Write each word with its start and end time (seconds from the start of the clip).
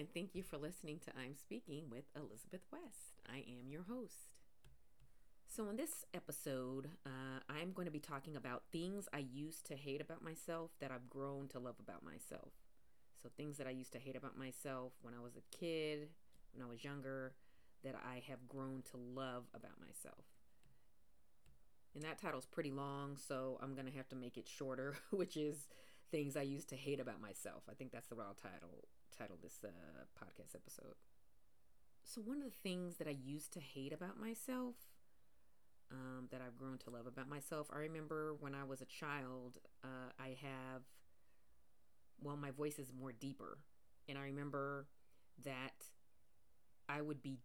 and 0.00 0.08
thank 0.14 0.34
you 0.34 0.42
for 0.42 0.56
listening 0.56 0.98
to 0.98 1.10
I'm 1.10 1.36
Speaking 1.36 1.90
with 1.90 2.04
Elizabeth 2.16 2.62
West. 2.72 3.20
I 3.30 3.44
am 3.60 3.68
your 3.68 3.82
host. 3.82 4.32
So, 5.46 5.68
in 5.68 5.76
this 5.76 6.06
episode, 6.14 6.88
uh, 7.04 7.40
I'm 7.50 7.72
going 7.72 7.84
to 7.84 7.92
be 7.92 8.00
talking 8.00 8.34
about 8.34 8.62
things 8.72 9.10
I 9.12 9.18
used 9.18 9.66
to 9.66 9.74
hate 9.74 10.00
about 10.00 10.24
myself 10.24 10.70
that 10.80 10.90
I've 10.90 11.10
grown 11.10 11.48
to 11.48 11.58
love 11.58 11.74
about 11.78 12.02
myself. 12.02 12.48
So, 13.22 13.28
things 13.36 13.58
that 13.58 13.66
I 13.66 13.72
used 13.72 13.92
to 13.92 13.98
hate 13.98 14.16
about 14.16 14.38
myself 14.38 14.92
when 15.02 15.12
I 15.12 15.22
was 15.22 15.36
a 15.36 15.54
kid, 15.54 16.08
when 16.54 16.66
I 16.66 16.70
was 16.70 16.82
younger, 16.82 17.34
that 17.84 17.94
I 17.94 18.22
have 18.26 18.48
grown 18.48 18.82
to 18.92 18.96
love 18.96 19.48
about 19.52 19.78
myself. 19.82 20.24
And 21.94 22.02
that 22.04 22.16
title's 22.16 22.46
pretty 22.46 22.70
long, 22.70 23.18
so 23.18 23.58
I'm 23.62 23.74
going 23.74 23.86
to 23.86 23.98
have 23.98 24.08
to 24.08 24.16
make 24.16 24.38
it 24.38 24.48
shorter, 24.48 24.96
which 25.10 25.36
is 25.36 25.68
things 26.10 26.38
I 26.38 26.42
used 26.42 26.70
to 26.70 26.76
hate 26.76 27.00
about 27.00 27.20
myself. 27.20 27.64
I 27.70 27.74
think 27.74 27.92
that's 27.92 28.08
the 28.08 28.16
right 28.16 28.34
title 28.42 28.88
title 29.16 29.36
this 29.42 29.58
uh, 29.64 29.68
podcast 30.18 30.54
episode. 30.54 30.94
So 32.04 32.20
one 32.20 32.38
of 32.38 32.44
the 32.44 32.50
things 32.62 32.96
that 32.96 33.06
I 33.06 33.16
used 33.22 33.52
to 33.52 33.60
hate 33.60 33.92
about 33.92 34.18
myself, 34.18 34.74
um, 35.90 36.28
that 36.30 36.40
I've 36.40 36.56
grown 36.56 36.78
to 36.78 36.90
love 36.90 37.06
about 37.06 37.28
myself, 37.28 37.68
I 37.72 37.78
remember 37.78 38.34
when 38.40 38.54
I 38.54 38.64
was 38.64 38.80
a 38.80 38.86
child, 38.86 39.58
uh, 39.84 40.10
I 40.18 40.36
have, 40.40 40.82
well, 42.22 42.36
my 42.36 42.50
voice 42.50 42.78
is 42.78 42.92
more 42.98 43.12
deeper, 43.12 43.58
and 44.08 44.18
I 44.18 44.22
remember 44.22 44.86
that 45.44 45.86
I 46.88 47.00
would 47.00 47.22
be 47.22 47.38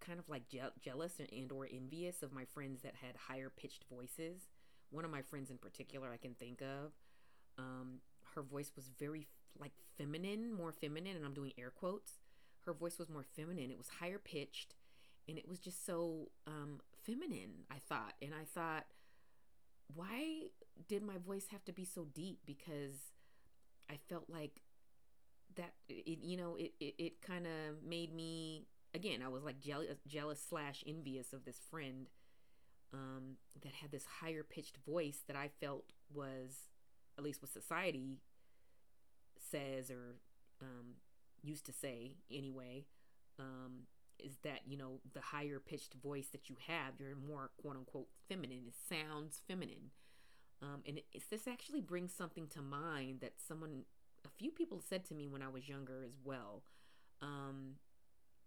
kind 0.00 0.18
of 0.18 0.28
like 0.28 0.48
je- 0.48 0.60
jealous 0.80 1.20
and 1.20 1.52
or 1.52 1.68
envious 1.72 2.22
of 2.22 2.32
my 2.32 2.44
friends 2.44 2.82
that 2.82 2.94
had 2.94 3.14
higher 3.28 3.50
pitched 3.50 3.84
voices. 3.92 4.48
One 4.90 5.04
of 5.04 5.10
my 5.10 5.22
friends 5.22 5.50
in 5.50 5.58
particular 5.58 6.10
I 6.12 6.16
can 6.16 6.34
think 6.34 6.62
of, 6.62 6.92
um, 7.58 8.00
her 8.34 8.42
voice 8.42 8.72
was 8.76 8.90
very 8.98 9.26
like 9.58 9.72
feminine, 9.98 10.52
more 10.52 10.72
feminine, 10.72 11.16
and 11.16 11.24
I'm 11.24 11.34
doing 11.34 11.52
air 11.58 11.70
quotes. 11.70 12.20
Her 12.66 12.72
voice 12.72 12.98
was 12.98 13.08
more 13.08 13.24
feminine. 13.34 13.70
It 13.70 13.78
was 13.78 13.88
higher 14.00 14.18
pitched, 14.18 14.74
and 15.28 15.38
it 15.38 15.48
was 15.48 15.58
just 15.58 15.84
so 15.84 16.30
um, 16.46 16.80
feminine. 17.04 17.64
I 17.70 17.78
thought, 17.78 18.14
and 18.22 18.32
I 18.34 18.44
thought, 18.44 18.86
why 19.94 20.48
did 20.88 21.02
my 21.02 21.18
voice 21.18 21.46
have 21.50 21.64
to 21.64 21.72
be 21.72 21.84
so 21.84 22.06
deep? 22.14 22.40
Because 22.46 23.12
I 23.90 23.98
felt 24.08 24.24
like 24.28 24.60
that 25.56 25.72
it, 25.88 26.18
you 26.22 26.36
know, 26.36 26.56
it 26.56 26.72
it, 26.80 26.94
it 26.98 27.22
kind 27.22 27.46
of 27.46 27.82
made 27.86 28.14
me 28.14 28.66
again. 28.94 29.22
I 29.24 29.28
was 29.28 29.42
like 29.42 29.60
jealous, 29.60 29.98
jealous 30.06 30.44
slash 30.48 30.84
envious 30.86 31.32
of 31.32 31.44
this 31.44 31.60
friend 31.70 32.08
um, 32.92 33.36
that 33.62 33.72
had 33.72 33.90
this 33.90 34.04
higher 34.20 34.42
pitched 34.42 34.76
voice 34.86 35.22
that 35.26 35.36
I 35.36 35.50
felt 35.60 35.92
was 36.12 36.69
at 37.20 37.24
least 37.24 37.42
what 37.42 37.52
society 37.52 38.18
says 39.50 39.90
or 39.90 40.16
um, 40.62 40.96
used 41.42 41.66
to 41.66 41.72
say 41.72 42.12
anyway, 42.32 42.86
um, 43.38 43.82
is 44.18 44.36
that 44.42 44.60
you 44.66 44.76
know 44.76 45.00
the 45.14 45.20
higher 45.20 45.60
pitched 45.60 45.94
voice 45.94 46.28
that 46.32 46.48
you 46.48 46.56
have, 46.66 46.94
you're 46.98 47.14
more 47.14 47.50
quote 47.60 47.76
unquote 47.76 48.08
feminine. 48.28 48.62
It 48.66 48.74
sounds 48.88 49.42
feminine, 49.46 49.90
um, 50.62 50.82
and 50.86 50.98
it, 50.98 51.04
this 51.30 51.46
actually 51.46 51.82
brings 51.82 52.12
something 52.12 52.46
to 52.48 52.62
mind 52.62 53.20
that 53.20 53.34
someone, 53.46 53.82
a 54.24 54.28
few 54.38 54.50
people 54.50 54.80
said 54.80 55.04
to 55.06 55.14
me 55.14 55.28
when 55.28 55.42
I 55.42 55.48
was 55.48 55.68
younger 55.68 56.02
as 56.04 56.16
well. 56.24 56.62
Um, 57.20 57.76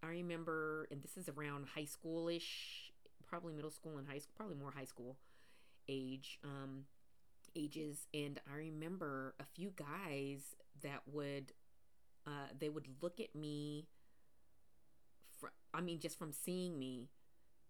I 0.02 0.08
remember, 0.08 0.88
and 0.90 1.00
this 1.02 1.16
is 1.16 1.28
around 1.28 1.66
high 1.74 1.86
schoolish, 1.86 2.90
probably 3.26 3.52
middle 3.52 3.70
school 3.70 3.98
and 3.98 4.08
high 4.08 4.18
school, 4.18 4.34
probably 4.36 4.56
more 4.56 4.72
high 4.72 4.84
school 4.84 5.16
age. 5.88 6.38
Um, 6.44 6.84
ages 7.56 8.06
and 8.12 8.40
i 8.52 8.56
remember 8.56 9.34
a 9.40 9.44
few 9.44 9.72
guys 9.76 10.54
that 10.82 11.02
would 11.06 11.52
uh, 12.26 12.48
they 12.58 12.68
would 12.68 12.86
look 13.02 13.20
at 13.20 13.34
me 13.34 13.86
fr- 15.38 15.48
i 15.72 15.80
mean 15.80 15.98
just 16.00 16.18
from 16.18 16.32
seeing 16.32 16.78
me 16.78 17.08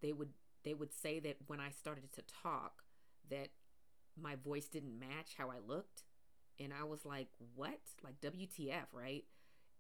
they 0.01 0.13
would 0.13 0.31
they 0.65 0.75
would 0.75 0.93
say 0.93 1.19
that 1.19 1.37
when 1.47 1.61
i 1.61 1.71
started 1.71 2.13
to 2.13 2.23
talk 2.43 2.85
that 3.31 3.49
my 4.21 4.37
voice 4.37 4.67
didn't 4.67 4.99
match 4.99 5.35
how 5.37 5.49
i 5.49 5.59
looked. 5.67 6.05
And 6.61 6.73
i 6.73 6.85
was 6.85 7.05
like 7.05 7.29
what? 7.55 7.81
Like 8.03 8.21
wtf 8.21 8.85
right? 8.93 9.25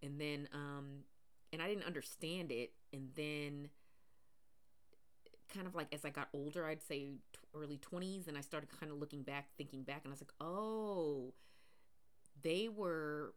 And 0.02 0.20
then 0.20 0.48
um 0.52 1.04
and 1.52 1.62
i 1.62 1.68
didn't 1.68 1.84
understand 1.84 2.50
it. 2.50 2.72
And 2.92 3.10
then 3.14 3.68
kind 5.54 5.66
of 5.66 5.74
like 5.74 5.92
as 5.92 6.04
I 6.04 6.10
got 6.10 6.28
older, 6.32 6.66
I'd 6.66 6.82
say 6.82 7.12
early 7.54 7.78
20s, 7.78 8.26
and 8.28 8.36
I 8.36 8.40
started 8.40 8.68
kind 8.78 8.90
of 8.90 8.98
looking 8.98 9.22
back, 9.22 9.48
thinking 9.56 9.82
back, 9.82 10.00
and 10.04 10.10
I 10.10 10.14
was 10.14 10.20
like, 10.20 10.32
oh, 10.40 11.34
they 12.42 12.68
were 12.68 13.34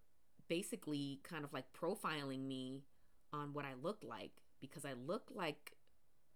basically 0.47 1.19
kind 1.23 1.43
of 1.43 1.53
like 1.53 1.65
profiling 1.79 2.45
me 2.45 2.83
on 3.33 3.53
what 3.53 3.65
I 3.65 3.73
looked 3.81 4.03
like 4.03 4.31
because 4.61 4.85
I 4.85 4.93
looked 5.05 5.35
like 5.35 5.73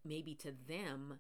maybe 0.06 0.36
to 0.36 0.54
them 0.68 1.20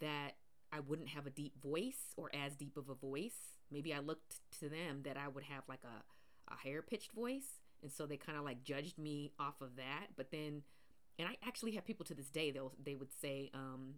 that 0.00 0.32
I 0.72 0.80
wouldn't 0.80 1.08
have 1.08 1.26
a 1.26 1.30
deep 1.30 1.60
voice 1.62 2.14
or 2.16 2.30
as 2.34 2.54
deep 2.56 2.76
of 2.76 2.88
a 2.88 2.94
voice. 2.94 3.58
Maybe 3.70 3.92
I 3.92 3.98
looked 3.98 4.36
to 4.60 4.68
them 4.68 5.02
that 5.04 5.16
I 5.16 5.28
would 5.28 5.44
have 5.44 5.64
like 5.68 5.82
a, 5.84 6.52
a 6.52 6.56
higher 6.56 6.82
pitched 6.82 7.12
voice. 7.12 7.60
And 7.82 7.90
so 7.90 8.06
they 8.06 8.16
kind 8.16 8.38
of 8.38 8.44
like 8.44 8.64
judged 8.64 8.98
me 8.98 9.32
off 9.38 9.60
of 9.60 9.76
that. 9.76 10.08
But 10.16 10.30
then 10.30 10.62
and 11.18 11.28
I 11.28 11.36
actually 11.46 11.72
have 11.72 11.84
people 11.84 12.04
to 12.06 12.14
this 12.14 12.30
day 12.30 12.50
they'll 12.50 12.72
they 12.82 12.94
would 12.94 13.12
say 13.20 13.50
um 13.54 13.94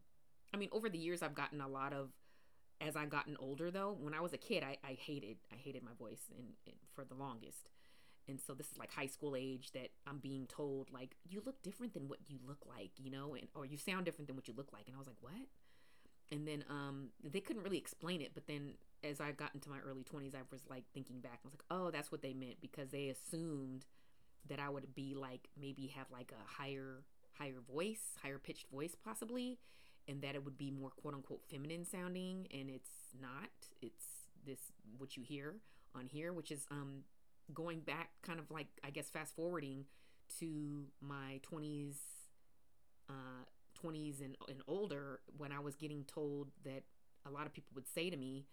I 0.53 0.57
mean 0.57 0.69
over 0.73 0.89
the 0.89 0.99
years 0.99 1.23
I've 1.23 1.35
gotten 1.35 1.61
a 1.61 1.69
lot 1.69 1.93
of 1.93 2.11
as 2.81 2.97
I've 2.97 3.11
gotten 3.11 3.37
older 3.39 3.71
though 3.71 3.97
when 3.99 4.15
I 4.15 4.21
was 4.21 4.33
a 4.33 4.39
kid 4.39 4.63
I, 4.63 4.77
I 4.85 4.93
hated 4.93 5.37
I 5.53 5.57
hated 5.57 5.83
my 5.83 5.93
voice 5.99 6.31
and, 6.37 6.49
for 6.95 7.05
the 7.05 7.15
longest. 7.15 7.71
And 8.27 8.41
so 8.41 8.55
this 8.55 8.71
is 8.71 8.79
like 8.79 8.91
high 8.91 9.07
school 9.07 9.37
age 9.37 9.73
that 9.73 9.91
I'm 10.07 10.19
being 10.19 10.47
told 10.47 10.91
like 10.93 11.17
you 11.29 11.43
look 11.45 11.63
different 11.63 11.93
than 11.93 12.09
what 12.09 12.19
you 12.27 12.39
look 12.47 12.65
like 12.67 12.91
you 12.97 13.11
know 13.11 13.35
and 13.35 13.49
or 13.55 13.67
you 13.67 13.77
sound 13.77 14.05
different 14.05 14.29
than 14.29 14.37
what 14.37 14.49
you 14.49 14.55
look 14.57 14.73
like 14.73 14.85
and 14.87 14.97
I 14.97 14.99
was 14.99 15.07
like 15.07 15.21
what? 15.21 15.33
And 16.33 16.49
then 16.49 16.65
um 16.71 17.09
they 17.23 17.41
couldn't 17.41 17.63
really 17.63 17.79
explain 17.79 18.21
it 18.21 18.33
but 18.35 18.47
then 18.47 18.75
as 19.03 19.21
I 19.21 19.33
got 19.33 19.55
into 19.55 19.69
my 19.69 19.79
early 19.87 20.03
20s 20.03 20.35
I 20.35 20.43
was 20.51 20.63
like 20.69 20.85
thinking 20.95 21.21
back 21.21 21.41
I 21.45 21.47
was 21.47 21.55
like 21.55 21.65
oh 21.71 21.91
that's 21.91 22.11
what 22.11 22.23
they 22.23 22.33
meant 22.33 22.61
because 22.61 22.91
they 22.91 23.09
assumed 23.09 23.85
that 24.49 24.59
I 24.59 24.69
would 24.69 24.95
be 24.95 25.15
like 25.15 25.49
maybe 25.59 25.93
have 25.97 26.07
like 26.13 26.33
a 26.33 26.63
higher 26.63 27.05
higher 27.39 27.61
voice, 27.73 28.17
higher 28.23 28.39
pitched 28.39 28.69
voice 28.71 28.95
possibly, 29.05 29.59
and 30.09 30.23
that 30.23 30.35
it 30.35 30.45
would 30.45 30.59
be 30.59 30.71
more 30.71 30.91
quote 30.91 31.15
unquote 31.15 31.43
feminine 31.51 31.85
sounding 31.85 32.47
and 32.53 32.71
it's 32.71 32.91
not. 33.21 33.51
It's 33.81 34.05
this 34.47 34.73
what 34.99 35.17
you 35.17 35.23
hear 35.23 35.57
on 35.95 36.07
here, 36.07 36.33
which 36.33 36.51
is 36.51 36.67
um 36.71 37.05
going 37.53 37.81
back 37.81 38.11
kind 38.23 38.39
of 38.39 38.51
like 38.51 38.69
I 38.83 38.91
guess 38.91 39.09
fast 39.09 39.35
forwarding 39.35 39.85
to 40.39 40.87
my 41.01 41.41
20s 41.51 41.97
uh 43.11 43.45
20s 43.85 44.25
and, 44.25 44.37
and 44.49 44.63
older 44.67 45.21
when 45.37 45.53
I 45.53 45.61
was 45.61 45.75
getting 45.77 46.05
told 46.05 46.49
that 46.65 46.85
a 47.27 47.31
lot 47.31 47.47
of 47.47 47.53
people 47.53 47.73
would 47.75 47.89
say 47.89 48.09
to 48.09 48.17
me 48.17 48.47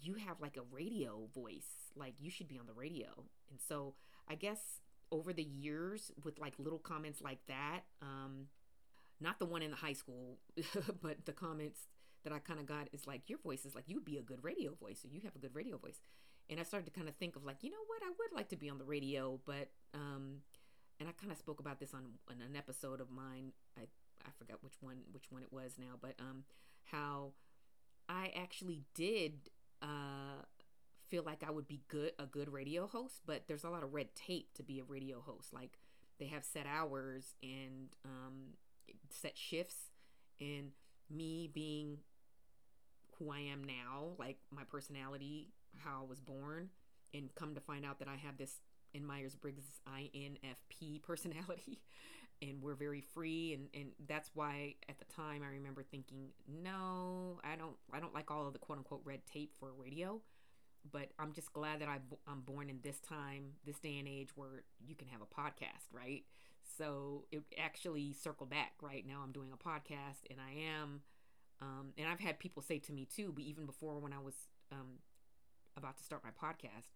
you 0.00 0.14
have 0.14 0.40
like 0.40 0.56
a 0.56 0.62
radio 0.70 1.28
voice 1.34 1.90
like 1.96 2.14
you 2.20 2.30
should 2.30 2.48
be 2.48 2.58
on 2.58 2.66
the 2.66 2.72
radio 2.72 3.08
and 3.50 3.58
so 3.66 3.94
i 4.28 4.34
guess 4.34 4.80
over 5.10 5.32
the 5.32 5.42
years 5.42 6.10
with 6.24 6.38
like 6.38 6.54
little 6.58 6.78
comments 6.78 7.20
like 7.20 7.38
that. 7.48 7.80
Um, 8.02 8.46
not 9.20 9.38
the 9.38 9.46
one 9.46 9.62
in 9.62 9.70
the 9.70 9.76
high 9.76 9.92
school, 9.92 10.38
but 11.02 11.24
the 11.24 11.32
comments 11.32 11.80
that 12.24 12.32
I 12.32 12.38
kind 12.38 12.60
of 12.60 12.66
got 12.66 12.88
is 12.92 13.06
like, 13.06 13.22
your 13.28 13.38
voice 13.38 13.64
is 13.64 13.74
like, 13.74 13.84
you'd 13.86 14.04
be 14.04 14.18
a 14.18 14.22
good 14.22 14.42
radio 14.42 14.74
voice, 14.74 15.04
or 15.04 15.08
you 15.08 15.20
have 15.24 15.34
a 15.34 15.38
good 15.38 15.54
radio 15.54 15.76
voice. 15.76 16.00
And 16.50 16.58
I 16.58 16.62
started 16.62 16.86
to 16.86 16.92
kind 16.92 17.08
of 17.08 17.14
think 17.16 17.36
of 17.36 17.44
like, 17.44 17.62
you 17.62 17.70
know 17.70 17.76
what, 17.86 18.02
I 18.02 18.08
would 18.10 18.36
like 18.36 18.48
to 18.50 18.56
be 18.56 18.70
on 18.70 18.78
the 18.78 18.84
radio, 18.84 19.40
but, 19.44 19.68
um, 19.94 20.38
and 21.00 21.08
I 21.08 21.12
kind 21.12 21.30
of 21.30 21.38
spoke 21.38 21.60
about 21.60 21.78
this 21.78 21.94
on, 21.94 22.04
on 22.28 22.40
an 22.40 22.56
episode 22.56 23.00
of 23.00 23.10
mine. 23.10 23.52
I, 23.76 23.82
I 24.24 24.30
forgot 24.38 24.62
which 24.62 24.74
one, 24.80 24.98
which 25.12 25.30
one 25.30 25.42
it 25.42 25.52
was 25.52 25.72
now, 25.78 25.94
but, 26.00 26.14
um, 26.18 26.44
how 26.84 27.32
I 28.08 28.32
actually 28.34 28.82
did, 28.94 29.50
uh, 29.82 30.42
feel 31.08 31.22
like 31.24 31.42
I 31.46 31.50
would 31.50 31.66
be 31.66 31.80
good 31.88 32.12
a 32.18 32.26
good 32.26 32.52
radio 32.52 32.86
host, 32.86 33.22
but 33.26 33.42
there's 33.46 33.64
a 33.64 33.70
lot 33.70 33.82
of 33.82 33.94
red 33.94 34.14
tape 34.14 34.52
to 34.54 34.62
be 34.62 34.80
a 34.80 34.84
radio 34.84 35.20
host. 35.20 35.52
Like 35.52 35.78
they 36.18 36.26
have 36.26 36.44
set 36.44 36.66
hours 36.66 37.34
and 37.42 37.88
um, 38.04 38.54
set 39.10 39.36
shifts, 39.36 39.90
and 40.40 40.70
me 41.10 41.50
being 41.52 41.98
who 43.18 43.30
I 43.30 43.40
am 43.40 43.64
now, 43.64 44.14
like 44.18 44.38
my 44.50 44.62
personality, 44.64 45.48
how 45.78 46.02
I 46.02 46.08
was 46.08 46.20
born, 46.20 46.68
and 47.14 47.34
come 47.34 47.54
to 47.54 47.60
find 47.60 47.84
out 47.84 47.98
that 47.98 48.08
I 48.08 48.16
have 48.16 48.36
this 48.36 48.60
in 48.94 49.04
Myers 49.04 49.34
Briggs 49.34 49.80
INFP 49.88 51.02
personality, 51.06 51.80
and 52.42 52.62
we're 52.62 52.74
very 52.74 53.00
free, 53.00 53.54
and 53.54 53.68
and 53.74 53.90
that's 54.08 54.30
why 54.34 54.74
at 54.88 54.98
the 54.98 55.06
time 55.06 55.42
I 55.42 55.52
remember 55.52 55.82
thinking, 55.82 56.28
no, 56.46 57.40
I 57.42 57.56
don't, 57.56 57.76
I 57.92 58.00
don't 58.00 58.14
like 58.14 58.30
all 58.30 58.46
of 58.46 58.52
the 58.52 58.58
quote 58.58 58.78
unquote 58.78 59.02
red 59.04 59.20
tape 59.32 59.52
for 59.58 59.72
radio 59.76 60.20
but 60.92 61.10
I'm 61.18 61.32
just 61.32 61.52
glad 61.52 61.80
that 61.80 61.88
I, 61.88 61.98
I'm 62.26 62.40
born 62.40 62.68
in 62.68 62.78
this 62.82 63.00
time, 63.00 63.52
this 63.64 63.78
day 63.78 63.98
and 63.98 64.08
age 64.08 64.30
where 64.34 64.62
you 64.84 64.94
can 64.94 65.08
have 65.08 65.20
a 65.20 65.26
podcast, 65.26 65.92
right? 65.92 66.24
So 66.76 67.24
it 67.32 67.42
actually 67.58 68.12
circled 68.12 68.50
back, 68.50 68.72
right? 68.82 69.04
Now 69.06 69.20
I'm 69.22 69.32
doing 69.32 69.50
a 69.52 69.56
podcast 69.56 70.26
and 70.30 70.38
I 70.40 70.80
am, 70.80 71.00
um, 71.60 71.92
and 71.96 72.08
I've 72.08 72.20
had 72.20 72.38
people 72.38 72.62
say 72.62 72.78
to 72.80 72.92
me 72.92 73.06
too, 73.06 73.32
but 73.34 73.44
even 73.44 73.66
before 73.66 73.98
when 73.98 74.12
I 74.12 74.18
was 74.18 74.34
um, 74.72 75.00
about 75.76 75.96
to 75.98 76.04
start 76.04 76.22
my 76.24 76.30
podcast, 76.30 76.90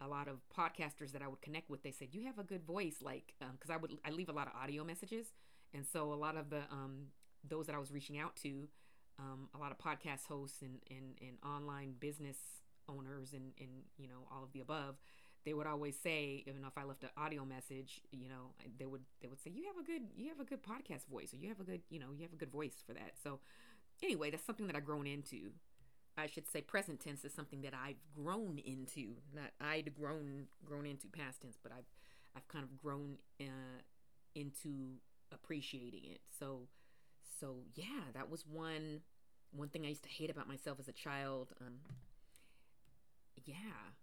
a 0.00 0.08
lot 0.08 0.28
of 0.28 0.38
podcasters 0.56 1.12
that 1.12 1.22
I 1.22 1.28
would 1.28 1.40
connect 1.40 1.70
with, 1.70 1.82
they 1.82 1.92
said 1.92 2.08
you 2.12 2.24
have 2.24 2.38
a 2.38 2.42
good 2.42 2.64
voice, 2.64 2.96
like 3.02 3.34
because 3.38 3.70
um, 3.70 3.74
I 3.74 3.76
would 3.76 3.92
I 4.04 4.10
leave 4.10 4.28
a 4.28 4.32
lot 4.32 4.48
of 4.48 4.54
audio 4.60 4.84
messages, 4.84 5.28
and 5.72 5.86
so 5.86 6.12
a 6.12 6.14
lot 6.14 6.36
of 6.36 6.50
the 6.50 6.62
um, 6.72 7.06
those 7.48 7.66
that 7.66 7.76
I 7.76 7.78
was 7.78 7.92
reaching 7.92 8.18
out 8.18 8.34
to, 8.42 8.68
um, 9.18 9.48
a 9.54 9.58
lot 9.58 9.70
of 9.70 9.78
podcast 9.78 10.26
hosts 10.26 10.62
and, 10.62 10.78
and, 10.90 11.16
and 11.20 11.38
online 11.44 11.94
business 11.98 12.36
owners 12.96 13.32
and, 13.32 13.52
and 13.58 13.70
you 13.96 14.08
know 14.08 14.26
all 14.32 14.42
of 14.44 14.52
the 14.52 14.60
above, 14.60 14.96
they 15.44 15.54
would 15.54 15.66
always 15.66 15.96
say, 15.96 16.44
you 16.46 16.52
know, 16.52 16.68
if 16.68 16.78
I 16.78 16.84
left 16.84 17.02
an 17.02 17.10
audio 17.16 17.44
message, 17.44 18.00
you 18.12 18.28
know, 18.28 18.54
they 18.78 18.86
would 18.86 19.02
they 19.20 19.28
would 19.28 19.40
say 19.40 19.50
you 19.50 19.64
have 19.66 19.76
a 19.76 19.86
good 19.86 20.02
you 20.16 20.28
have 20.28 20.40
a 20.40 20.44
good 20.44 20.62
podcast 20.62 21.06
voice 21.10 21.34
or 21.34 21.36
you 21.36 21.48
have 21.48 21.60
a 21.60 21.64
good 21.64 21.82
you 21.90 21.98
know 21.98 22.06
you 22.14 22.22
have 22.22 22.32
a 22.32 22.36
good 22.36 22.52
voice 22.52 22.82
for 22.86 22.92
that. 22.92 23.12
So 23.22 23.40
anyway, 24.02 24.30
that's 24.30 24.44
something 24.44 24.66
that 24.66 24.76
I've 24.76 24.84
grown 24.84 25.06
into. 25.06 25.52
I 26.16 26.26
should 26.26 26.46
say 26.46 26.60
present 26.60 27.00
tense 27.00 27.24
is 27.24 27.32
something 27.32 27.62
that 27.62 27.72
I've 27.74 27.96
grown 28.14 28.58
into, 28.58 29.16
not 29.34 29.50
I'd 29.60 29.94
grown 29.94 30.46
grown 30.64 30.86
into 30.86 31.08
past 31.08 31.42
tense, 31.42 31.58
but 31.62 31.72
I've 31.72 31.88
I've 32.36 32.46
kind 32.48 32.64
of 32.64 32.78
grown 32.80 33.16
uh, 33.40 33.80
into 34.34 34.98
appreciating 35.32 36.04
it. 36.04 36.20
So 36.38 36.68
so 37.40 37.56
yeah, 37.74 38.10
that 38.14 38.30
was 38.30 38.44
one 38.46 39.00
one 39.50 39.68
thing 39.68 39.84
I 39.84 39.88
used 39.88 40.04
to 40.04 40.08
hate 40.08 40.30
about 40.30 40.48
myself 40.48 40.78
as 40.78 40.88
a 40.88 40.92
child. 40.92 41.52
Um, 41.60 41.74
yeah. 43.44 43.94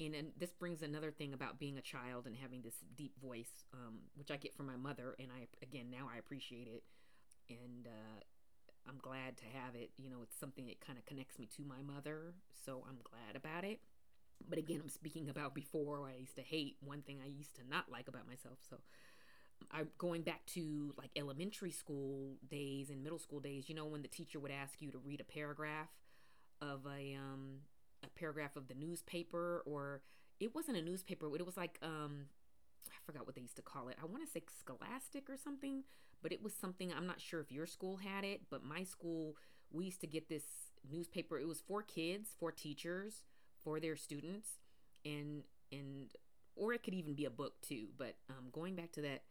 And, 0.00 0.14
and 0.14 0.32
this 0.36 0.52
brings 0.52 0.82
another 0.82 1.12
thing 1.12 1.32
about 1.32 1.58
being 1.60 1.78
a 1.78 1.82
child 1.82 2.26
and 2.26 2.34
having 2.36 2.62
this 2.62 2.74
deep 2.96 3.12
voice, 3.22 3.64
um, 3.72 4.00
which 4.16 4.30
I 4.30 4.36
get 4.36 4.54
from 4.54 4.66
my 4.66 4.76
mother, 4.76 5.14
and 5.20 5.28
I 5.30 5.46
again 5.62 5.86
now 5.90 6.10
I 6.12 6.18
appreciate 6.18 6.66
it, 6.66 6.82
and 7.48 7.86
uh, 7.86 8.20
I'm 8.88 8.98
glad 9.00 9.36
to 9.38 9.44
have 9.44 9.76
it. 9.76 9.90
You 9.96 10.10
know, 10.10 10.18
it's 10.22 10.36
something 10.38 10.66
that 10.66 10.80
kind 10.80 10.98
of 10.98 11.06
connects 11.06 11.38
me 11.38 11.48
to 11.56 11.62
my 11.64 11.80
mother, 11.80 12.34
so 12.64 12.84
I'm 12.88 12.98
glad 13.04 13.36
about 13.36 13.64
it. 13.64 13.80
But 14.48 14.58
again, 14.58 14.80
I'm 14.82 14.88
speaking 14.88 15.28
about 15.28 15.54
before 15.54 16.08
I 16.08 16.18
used 16.18 16.36
to 16.36 16.42
hate 16.42 16.76
one 16.80 17.02
thing 17.02 17.20
I 17.24 17.28
used 17.28 17.54
to 17.56 17.62
not 17.68 17.84
like 17.90 18.08
about 18.08 18.26
myself. 18.26 18.58
So 18.68 18.78
I'm 19.70 19.88
going 19.98 20.22
back 20.22 20.44
to 20.54 20.92
like 20.98 21.10
elementary 21.16 21.70
school 21.70 22.36
days 22.48 22.90
and 22.90 23.02
middle 23.02 23.18
school 23.18 23.40
days, 23.40 23.68
you 23.68 23.74
know, 23.74 23.86
when 23.86 24.02
the 24.02 24.08
teacher 24.08 24.38
would 24.38 24.50
ask 24.50 24.82
you 24.82 24.90
to 24.90 24.98
read 24.98 25.20
a 25.20 25.24
paragraph 25.24 25.88
of 26.60 26.86
a 26.86 27.14
um 27.14 27.60
a 28.04 28.18
paragraph 28.18 28.56
of 28.56 28.68
the 28.68 28.74
newspaper 28.74 29.62
or 29.66 30.02
it 30.40 30.54
wasn't 30.54 30.76
a 30.76 30.82
newspaper, 30.82 31.26
it 31.36 31.46
was 31.46 31.56
like 31.56 31.78
um 31.82 32.26
I 32.88 32.96
forgot 33.04 33.26
what 33.26 33.34
they 33.34 33.42
used 33.42 33.56
to 33.56 33.62
call 33.62 33.88
it. 33.88 33.96
I 34.00 34.06
want 34.06 34.24
to 34.24 34.30
say 34.30 34.42
Scholastic 34.60 35.28
or 35.28 35.36
something, 35.36 35.84
but 36.22 36.32
it 36.32 36.42
was 36.42 36.54
something 36.54 36.92
I'm 36.92 37.06
not 37.06 37.20
sure 37.20 37.40
if 37.40 37.50
your 37.50 37.66
school 37.66 37.96
had 37.96 38.24
it, 38.24 38.42
but 38.50 38.64
my 38.64 38.82
school 38.82 39.36
we 39.72 39.86
used 39.86 40.00
to 40.02 40.06
get 40.06 40.28
this 40.28 40.44
newspaper. 40.90 41.38
It 41.38 41.48
was 41.48 41.60
for 41.60 41.82
kids, 41.82 42.30
for 42.38 42.52
teachers, 42.52 43.24
for 43.62 43.80
their 43.80 43.96
students, 43.96 44.58
and 45.04 45.42
and 45.72 46.12
or 46.56 46.72
it 46.72 46.82
could 46.82 46.94
even 46.94 47.14
be 47.14 47.24
a 47.24 47.30
book 47.30 47.60
too. 47.62 47.88
But 47.98 48.16
um, 48.30 48.50
going 48.52 48.76
back 48.76 48.92
to 48.92 49.00
that 49.02 49.22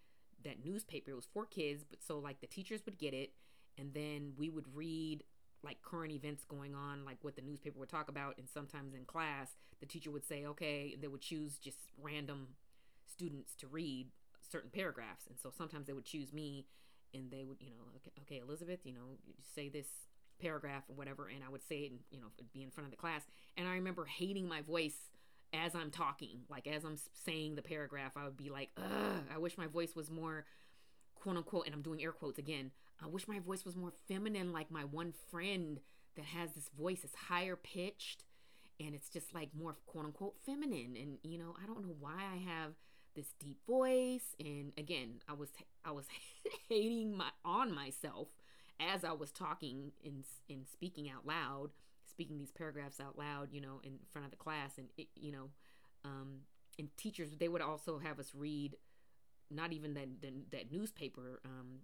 that 0.44 0.66
newspaper, 0.66 1.12
it 1.12 1.16
was 1.16 1.28
for 1.34 1.46
kids, 1.46 1.84
but 1.90 2.04
so 2.04 2.20
like 2.20 2.42
the 2.42 2.48
teachers 2.48 2.82
would 2.86 2.98
get 2.98 3.14
it, 3.14 3.32
and 3.78 3.94
then 3.94 4.34
we 4.38 4.50
would 4.50 4.66
read 4.74 5.24
like 5.64 5.82
current 5.82 6.12
events 6.12 6.44
going 6.44 6.76
on, 6.76 7.06
like 7.06 7.18
what 7.22 7.36
the 7.36 7.42
newspaper 7.42 7.80
would 7.80 7.90
talk 7.90 8.10
about, 8.10 8.38
and 8.38 8.48
sometimes 8.50 8.94
in 8.94 9.06
class 9.06 9.52
the 9.80 9.86
teacher 9.86 10.12
would 10.12 10.26
say, 10.26 10.46
okay, 10.46 10.96
they 11.00 11.08
would 11.08 11.22
choose 11.22 11.58
just 11.58 11.78
random 12.02 12.48
students 13.06 13.56
to 13.56 13.68
read 13.68 14.08
certain 14.50 14.70
paragraphs, 14.70 15.26
and 15.28 15.38
so 15.40 15.50
sometimes 15.56 15.88
they 15.88 15.94
would 15.94 16.06
choose 16.06 16.32
me, 16.34 16.66
and 17.14 17.32
they 17.32 17.44
would, 17.44 17.58
you 17.60 17.70
know, 17.70 17.84
okay, 17.98 18.12
okay 18.22 18.42
Elizabeth, 18.46 18.80
you 18.84 18.94
know, 18.94 19.18
say 19.56 19.70
this 19.70 19.88
paragraph 20.42 20.84
or 20.90 20.96
whatever, 20.96 21.28
and 21.28 21.44
I 21.44 21.50
would 21.50 21.64
say 21.64 21.80
it, 21.80 21.92
and 21.92 22.00
you 22.12 22.20
know, 22.20 22.28
it'd 22.38 22.52
be 22.54 22.64
in 22.64 22.72
front 22.72 22.86
of 22.86 22.92
the 22.92 22.98
class, 22.98 23.24
and 23.58 23.68
I 23.68 23.74
remember 23.74 24.06
hating 24.06 24.48
my 24.48 24.62
voice 24.62 25.10
as 25.54 25.76
I'm 25.76 25.92
talking, 25.92 26.42
like 26.50 26.68
as 26.68 26.84
I'm 26.84 26.98
saying 27.26 27.56
the 27.56 27.62
paragraph, 27.62 28.14
I 28.18 28.26
would 28.26 28.38
be 28.38 28.50
like, 28.50 28.72
ugh, 28.78 29.24
I 29.34 29.38
wish 29.38 29.58
my 29.58 29.68
voice 29.68 29.96
was 29.96 30.10
more 30.10 30.46
quote 31.16 31.38
unquote, 31.38 31.66
and 31.66 31.74
I'm 31.74 31.82
doing 31.82 32.04
air 32.04 32.12
quotes 32.12 32.38
again. 32.38 32.72
I 33.02 33.08
wish 33.08 33.28
my 33.28 33.40
voice 33.40 33.66
was 33.66 33.76
more 33.76 33.94
feminine, 34.08 34.52
like 34.52 34.72
my 34.72 34.84
one 34.84 35.14
friend 35.32 35.80
that 36.16 36.26
has 36.26 36.52
this 36.54 36.70
voice 36.78 37.04
is 37.04 37.12
higher 37.28 37.56
pitched 37.56 38.24
and 38.80 38.96
it's 38.96 39.10
just 39.10 39.34
like 39.34 39.50
more 39.56 39.76
quote 39.86 40.06
unquote 40.06 40.36
feminine. 40.46 40.96
And 41.00 41.18
you 41.24 41.38
know, 41.38 41.56
I 41.62 41.66
don't 41.66 41.84
know 41.86 41.96
why 42.00 42.16
I 42.16 42.38
have 42.50 42.74
this 43.16 43.34
deep 43.40 43.60
voice. 43.68 44.36
And 44.40 44.74
again, 44.78 45.22
I 45.28 45.34
was 45.34 45.50
I 45.84 45.92
was 45.92 46.06
hating 46.70 47.16
my 47.18 47.30
on 47.44 47.74
myself 47.74 48.30
as 48.80 49.04
I 49.04 49.12
was 49.12 49.32
talking 49.32 49.92
and 50.04 50.24
in 50.50 50.66
speaking 50.66 51.10
out 51.10 51.26
loud 51.26 51.72
speaking 52.14 52.38
these 52.38 52.52
paragraphs 52.52 53.00
out 53.00 53.18
loud, 53.18 53.50
you 53.52 53.60
know, 53.60 53.82
in 53.84 53.94
front 54.12 54.26
of 54.26 54.32
the 54.32 54.38
class, 54.38 54.78
and 54.78 54.88
it, 54.98 55.08
you 55.16 55.32
know, 55.32 55.50
um, 56.06 56.42
and 56.78 56.90
teachers 56.98 57.30
they 57.40 57.48
would 57.48 57.62
also 57.62 58.00
have 58.00 58.20
us 58.20 58.32
read, 58.36 58.78
not 59.50 59.74
even 59.74 59.94
that 59.96 60.08
that, 60.22 60.34
that 60.52 60.72
newspaper. 60.72 61.42
Um, 61.46 61.80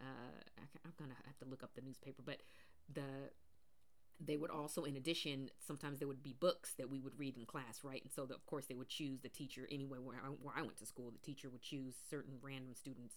uh, 0.00 0.40
I, 0.58 0.62
I'm 0.84 0.92
gonna 0.98 1.14
have 1.26 1.38
to 1.38 1.46
look 1.46 1.62
up 1.62 1.74
the 1.74 1.82
newspaper, 1.82 2.22
but 2.24 2.38
the 2.92 3.30
they 4.18 4.36
would 4.36 4.50
also 4.50 4.84
in 4.84 4.96
addition 4.96 5.50
sometimes 5.66 5.98
there 5.98 6.08
would 6.08 6.22
be 6.22 6.34
books 6.38 6.72
that 6.78 6.88
we 6.88 7.00
would 7.00 7.18
read 7.18 7.36
in 7.36 7.44
class 7.44 7.80
right? 7.82 8.02
And 8.02 8.10
so 8.12 8.24
the, 8.24 8.34
of 8.34 8.46
course 8.46 8.66
they 8.66 8.74
would 8.74 8.88
choose 8.88 9.20
the 9.20 9.28
teacher 9.28 9.68
anyway 9.70 9.98
where 9.98 10.16
I, 10.16 10.28
where 10.28 10.54
I 10.56 10.62
went 10.62 10.78
to 10.78 10.86
school 10.86 11.10
the 11.10 11.18
teacher 11.18 11.50
would 11.50 11.60
choose 11.60 11.94
certain 12.08 12.34
random 12.40 12.74
students 12.74 13.16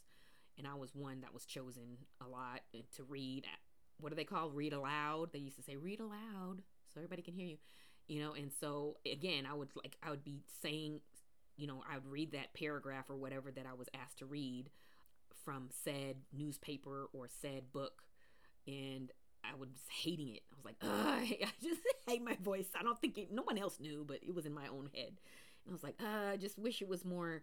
and 0.58 0.68
i 0.68 0.76
was 0.76 0.94
one 0.94 1.22
that 1.22 1.34
was 1.34 1.46
chosen 1.46 1.98
a 2.22 2.28
lot 2.28 2.62
to 2.96 3.04
read 3.04 3.46
what 4.00 4.10
do 4.10 4.16
they 4.16 4.24
call 4.24 4.50
read 4.50 4.72
aloud? 4.74 5.34
They 5.34 5.40
used 5.40 5.58
to 5.58 5.64
say 5.64 5.76
read 5.76 6.00
aloud 6.00 6.62
so 6.94 7.00
everybody 7.00 7.22
can 7.22 7.34
hear 7.34 7.48
you 7.48 7.58
you 8.08 8.22
know? 8.22 8.34
And 8.34 8.52
so 8.60 8.98
again 9.10 9.46
i 9.50 9.54
would 9.54 9.70
like 9.76 9.98
i 10.04 10.10
would 10.10 10.24
be 10.24 10.42
saying 10.62 11.00
you 11.58 11.68
know 11.68 11.84
i 11.90 11.96
would 11.96 12.08
read 12.08 12.32
that 12.32 12.54
paragraph 12.54 13.10
or 13.10 13.16
whatever 13.16 13.52
that 13.52 13.66
i 13.66 13.74
was 13.74 13.88
asked 13.94 14.20
to 14.20 14.26
read 14.26 14.70
from 15.50 15.68
said 15.84 16.16
newspaper 16.32 17.10
or 17.12 17.28
said 17.42 17.72
book 17.74 18.04
and 18.68 19.12
i 19.44 19.56
was 19.58 19.70
hating 19.90 20.30
it. 20.36 20.44
I 20.52 20.56
was 20.56 20.64
like 20.64 20.76
i 20.84 21.52
just 21.60 21.82
hate 22.08 22.24
my 22.24 22.38
voice. 22.40 22.68
I 22.80 22.84
don't 22.84 23.02
think 23.02 23.18
it, 23.18 23.32
no 23.32 23.42
one 23.42 23.58
else 23.58 23.80
knew 23.80 24.06
but 24.08 24.20
it 24.22 24.36
was 24.36 24.46
in 24.46 24.54
my 24.54 24.68
own 24.68 24.92
head. 24.94 25.20
And 25.66 25.70
i 25.70 25.72
was 25.72 25.82
like 25.82 26.00
i 26.00 26.38
just 26.38 26.60
wish 26.60 26.84
it 26.84 26.88
was 26.88 27.04
more 27.04 27.42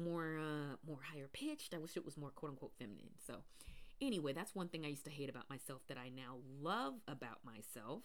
more 0.00 0.38
uh 0.38 0.76
more 0.86 1.00
higher 1.12 1.28
pitched. 1.32 1.74
I 1.74 1.78
wish 1.78 1.96
it 1.96 2.04
was 2.04 2.16
more 2.16 2.30
quote 2.30 2.52
unquote 2.52 2.72
feminine. 2.78 3.10
So 3.26 3.38
Anyway, 4.00 4.32
that's 4.32 4.54
one 4.54 4.68
thing 4.68 4.84
I 4.84 4.88
used 4.88 5.04
to 5.04 5.10
hate 5.10 5.30
about 5.30 5.48
myself 5.50 5.82
that 5.88 5.98
I 5.98 6.10
now 6.14 6.36
love 6.60 6.94
about 7.08 7.38
myself. 7.44 8.02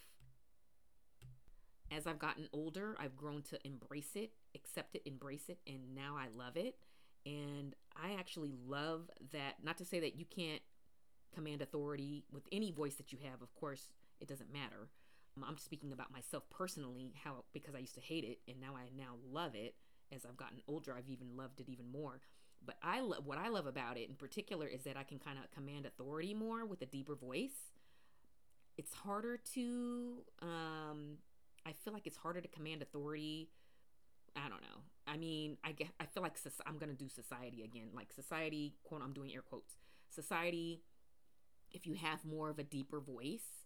As 1.92 2.08
I've 2.08 2.20
gotten 2.20 2.48
older, 2.54 2.96
I've 3.00 3.18
grown 3.18 3.42
to 3.50 3.60
embrace 3.66 4.12
it, 4.16 4.32
accept 4.56 4.96
it, 4.96 5.02
embrace 5.06 5.50
it, 5.50 5.58
and 5.68 5.96
now 5.96 6.16
I 6.18 6.28
love 6.36 6.58
it. 6.58 6.76
And 7.26 7.76
I 7.96 8.14
actually 8.18 8.54
love 8.68 9.10
that, 9.32 9.56
not 9.64 9.78
to 9.78 9.86
say 9.86 10.00
that 10.00 10.16
you 10.16 10.26
can't 10.26 10.62
command 11.34 11.62
authority 11.62 12.24
with 12.32 12.44
any 12.52 12.72
voice 12.72 12.96
that 12.96 13.12
you 13.12 13.20
have, 13.24 13.42
of 13.42 13.54
course, 13.56 13.90
it 14.20 14.28
doesn't 14.28 14.52
matter. 14.52 14.90
Um, 15.38 15.46
I'm 15.48 15.58
speaking 15.58 15.92
about 15.92 16.12
myself 16.12 16.44
personally, 16.50 17.14
how 17.24 17.44
because 17.54 17.76
I 17.76 17.80
used 17.80 17.96
to 17.96 18.02
hate 18.02 18.24
it 18.24 18.40
and 18.48 18.60
now 18.60 18.76
I 18.76 18.90
now 18.98 19.16
love 19.32 19.56
it. 19.56 19.76
As 20.12 20.26
I've 20.26 20.38
gotten 20.38 20.62
older, 20.68 20.96
I've 20.98 21.10
even 21.10 21.38
loved 21.38 21.60
it 21.60 21.70
even 21.70 21.92
more. 21.92 22.20
But 22.66 22.76
I 22.84 23.00
love 23.02 23.26
what 23.26 23.38
I 23.38 23.48
love 23.50 23.68
about 23.68 23.98
it 23.98 24.10
in 24.10 24.16
particular 24.16 24.68
is 24.68 24.84
that 24.84 24.98
I 24.98 25.04
can 25.04 25.20
kind 25.20 25.38
of 25.38 25.50
command 25.52 25.86
authority 25.86 26.34
more 26.34 26.66
with 26.66 26.82
a 26.82 26.86
deeper 26.86 27.16
voice. 27.16 27.72
It's 28.78 28.94
harder 28.94 29.38
to 29.54 30.24
um 30.42 31.18
I 31.66 31.74
feel 31.74 31.94
like 31.94 32.08
it's 32.08 32.18
harder 32.18 32.42
to 32.42 32.48
command 32.48 32.82
authority. 32.82 33.50
I 34.36 34.50
don't 34.50 34.62
know. 34.62 34.82
I 35.10 35.18
mean, 35.18 35.58
I 35.64 35.72
get 35.72 35.90
I 36.00 36.06
feel 36.06 36.24
like 36.24 36.38
I'm 36.66 36.78
to 36.90 36.96
do 36.96 37.10
society 37.10 37.64
again. 37.64 37.88
Like 37.94 38.14
society, 38.14 38.76
quote 38.84 39.02
I'm 39.04 39.14
doing 39.14 39.34
air 39.34 39.42
quotes. 39.42 39.74
Society 40.10 40.82
if 41.72 41.86
you 41.86 41.94
have 41.94 42.26
more 42.26 42.50
of 42.50 42.60
a 42.60 42.64
deeper 42.64 43.00
voice, 43.00 43.66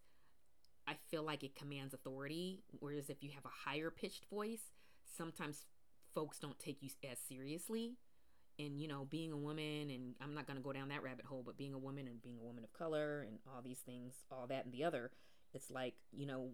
I 0.88 0.95
feel 1.09 1.23
like 1.23 1.43
it 1.43 1.55
commands 1.55 1.93
authority. 1.93 2.63
Whereas 2.79 3.09
if 3.09 3.23
you 3.23 3.31
have 3.33 3.45
a 3.45 3.69
higher 3.69 3.89
pitched 3.89 4.25
voice, 4.29 4.71
sometimes 5.17 5.65
folks 6.13 6.39
don't 6.39 6.59
take 6.59 6.81
you 6.81 6.89
as 7.09 7.17
seriously 7.27 7.97
and 8.59 8.79
you 8.79 8.88
know 8.88 9.07
being 9.09 9.31
a 9.31 9.38
woman 9.38 9.89
and 9.89 10.13
i'm 10.21 10.35
not 10.35 10.45
to 10.57 10.62
go 10.62 10.71
down 10.71 10.89
that 10.89 11.01
rabbit 11.01 11.25
hole 11.25 11.41
but 11.43 11.57
being 11.57 11.73
a 11.73 11.77
woman 11.77 12.07
and 12.07 12.21
being 12.21 12.38
a 12.39 12.43
woman 12.43 12.63
of 12.63 12.71
color 12.71 13.25
and 13.27 13.39
all 13.47 13.63
these 13.63 13.79
things 13.79 14.13
all 14.31 14.45
that 14.47 14.63
and 14.65 14.73
the 14.73 14.83
other 14.83 15.09
it's 15.53 15.71
like 15.71 15.95
you 16.12 16.25
know 16.27 16.50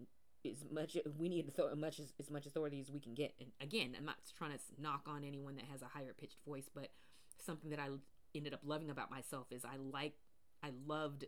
as 0.46 0.64
much 0.70 0.96
we 1.18 1.28
need 1.28 1.46
as 1.48 1.76
much 1.76 1.98
as, 1.98 2.12
as 2.18 2.30
much 2.30 2.46
authority 2.46 2.80
as 2.80 2.90
we 2.90 3.00
can 3.00 3.14
get 3.14 3.34
and 3.40 3.50
again 3.60 3.94
i'm 3.96 4.04
not 4.04 4.16
trying 4.36 4.52
to 4.52 4.58
knock 4.78 5.02
on 5.06 5.24
anyone 5.24 5.56
that 5.56 5.66
has 5.70 5.82
a 5.82 5.86
higher 5.86 6.14
pitched 6.18 6.38
voice 6.46 6.68
but 6.74 6.88
something 7.38 7.70
that 7.70 7.78
i 7.78 7.88
ended 8.34 8.54
up 8.54 8.60
loving 8.64 8.90
about 8.90 9.10
myself 9.10 9.46
is 9.50 9.64
i 9.64 9.76
like 9.92 10.14
i 10.62 10.70
loved 10.86 11.24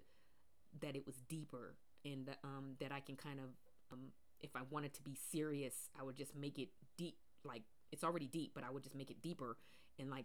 that 0.81 0.97
it 0.97 1.07
was 1.07 1.17
deeper 1.29 1.75
and 2.05 2.31
um, 2.45 2.75
that 2.81 2.93
i 2.93 3.01
can 3.01 3.17
kind 3.17 3.39
of 3.39 3.51
um, 3.93 4.13
if 4.41 4.57
i 4.57 4.61
wanted 4.71 4.95
to 4.95 5.03
be 5.03 5.17
serious 5.31 5.91
i 5.99 6.03
would 6.03 6.17
just 6.17 6.35
make 6.35 6.59
it 6.59 6.69
deep 6.97 7.17
like 7.45 7.63
it's 7.91 8.05
already 8.05 8.27
deep 8.27 8.53
but 8.55 8.65
i 8.65 8.71
would 8.71 8.83
just 8.83 8.95
make 8.95 9.11
it 9.11 9.21
deeper 9.21 9.57
and 9.99 10.11
like 10.11 10.25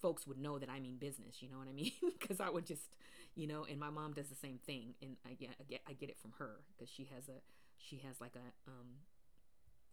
folks 0.00 0.26
would 0.26 0.38
know 0.38 0.58
that 0.58 0.68
I 0.68 0.80
mean 0.80 0.96
business. 0.96 1.42
You 1.42 1.50
know 1.50 1.58
what 1.58 1.68
I 1.68 1.72
mean? 1.72 1.92
Because 2.18 2.40
I 2.40 2.50
would 2.50 2.66
just, 2.66 2.96
you 3.34 3.46
know, 3.46 3.64
and 3.68 3.78
my 3.78 3.90
mom 3.90 4.12
does 4.12 4.28
the 4.28 4.34
same 4.34 4.58
thing, 4.66 4.94
and 5.00 5.16
I 5.26 5.34
get 5.34 5.50
I 5.60 5.64
get 5.68 5.80
I 5.88 5.92
get 5.92 6.10
it 6.10 6.18
from 6.20 6.32
her 6.38 6.60
because 6.68 6.92
she 6.92 7.08
has 7.14 7.28
a 7.28 7.40
she 7.78 8.02
has 8.06 8.20
like 8.20 8.34
a 8.36 8.70
um 8.70 9.06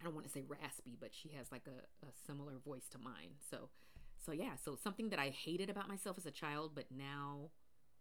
I 0.01 0.03
don't 0.03 0.13
want 0.13 0.25
to 0.25 0.31
say 0.31 0.43
raspy, 0.47 0.97
but 0.99 1.11
she 1.13 1.29
has 1.37 1.51
like 1.51 1.67
a, 1.67 2.05
a 2.05 2.09
similar 2.27 2.59
voice 2.63 2.87
to 2.91 2.97
mine. 2.97 3.39
So, 3.49 3.69
so 4.17 4.33
yeah, 4.33 4.55
so 4.63 4.75
something 4.75 5.09
that 5.09 5.19
I 5.19 5.29
hated 5.29 5.69
about 5.69 5.87
myself 5.87 6.17
as 6.17 6.25
a 6.25 6.31
child, 6.31 6.71
but 6.75 6.85
now 6.91 7.51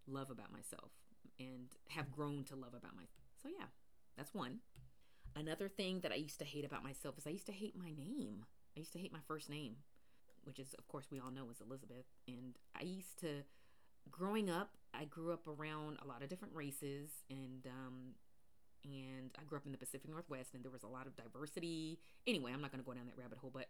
love 0.07 0.31
about 0.31 0.53
myself 0.53 0.91
and 1.39 1.69
have 1.89 2.11
grown 2.11 2.45
to 2.45 2.57
love 2.57 2.75
about 2.75 2.97
myself. 2.97 3.29
So 3.43 3.49
yeah, 3.49 3.67
that's 4.17 4.35
one. 4.35 4.59
Another 5.37 5.69
thing 5.69 6.01
that 6.01 6.13
I 6.13 6.17
used 6.17 6.39
to 6.41 6.45
hate 6.45 6.65
about 6.65 6.85
myself 6.85 7.17
is 7.19 7.27
I 7.27 7.31
used 7.31 7.47
to 7.47 7.53
hate 7.53 7.77
my 7.77 7.93
name. 7.97 8.45
I 8.77 8.81
used 8.81 8.93
to 8.93 8.99
hate 8.99 9.13
my 9.13 9.23
first 9.27 9.49
name, 9.49 9.77
which 10.45 10.59
is, 10.59 10.75
of 10.75 10.87
course, 10.89 11.07
we 11.11 11.21
all 11.21 11.31
know 11.31 11.49
is 11.51 11.61
Elizabeth. 11.61 12.07
And 12.29 12.57
I 12.79 12.85
used 12.85 13.19
to, 13.21 13.43
growing 14.11 14.51
up, 14.51 14.71
I 14.93 15.05
grew 15.05 15.33
up 15.33 15.47
around 15.49 15.99
a 16.03 16.07
lot 16.07 16.23
of 16.23 16.29
different 16.29 16.55
races, 16.55 17.11
and 17.31 17.67
um, 17.67 18.15
and 18.85 19.31
I 19.39 19.45
grew 19.45 19.59
up 19.59 19.67
in 19.67 19.73
the 19.73 19.79
Pacific 19.79 20.09
Northwest, 20.11 20.55
and 20.55 20.63
there 20.63 20.71
was 20.71 20.83
a 20.83 20.89
lot 20.89 21.07
of 21.07 21.17
diversity. 21.17 21.99
Anyway, 22.27 22.53
I'm 22.53 22.61
not 22.61 22.71
going 22.71 22.83
to 22.83 22.87
go 22.87 22.95
down 22.95 23.07
that 23.07 23.21
rabbit 23.21 23.39
hole, 23.39 23.51
but 23.53 23.67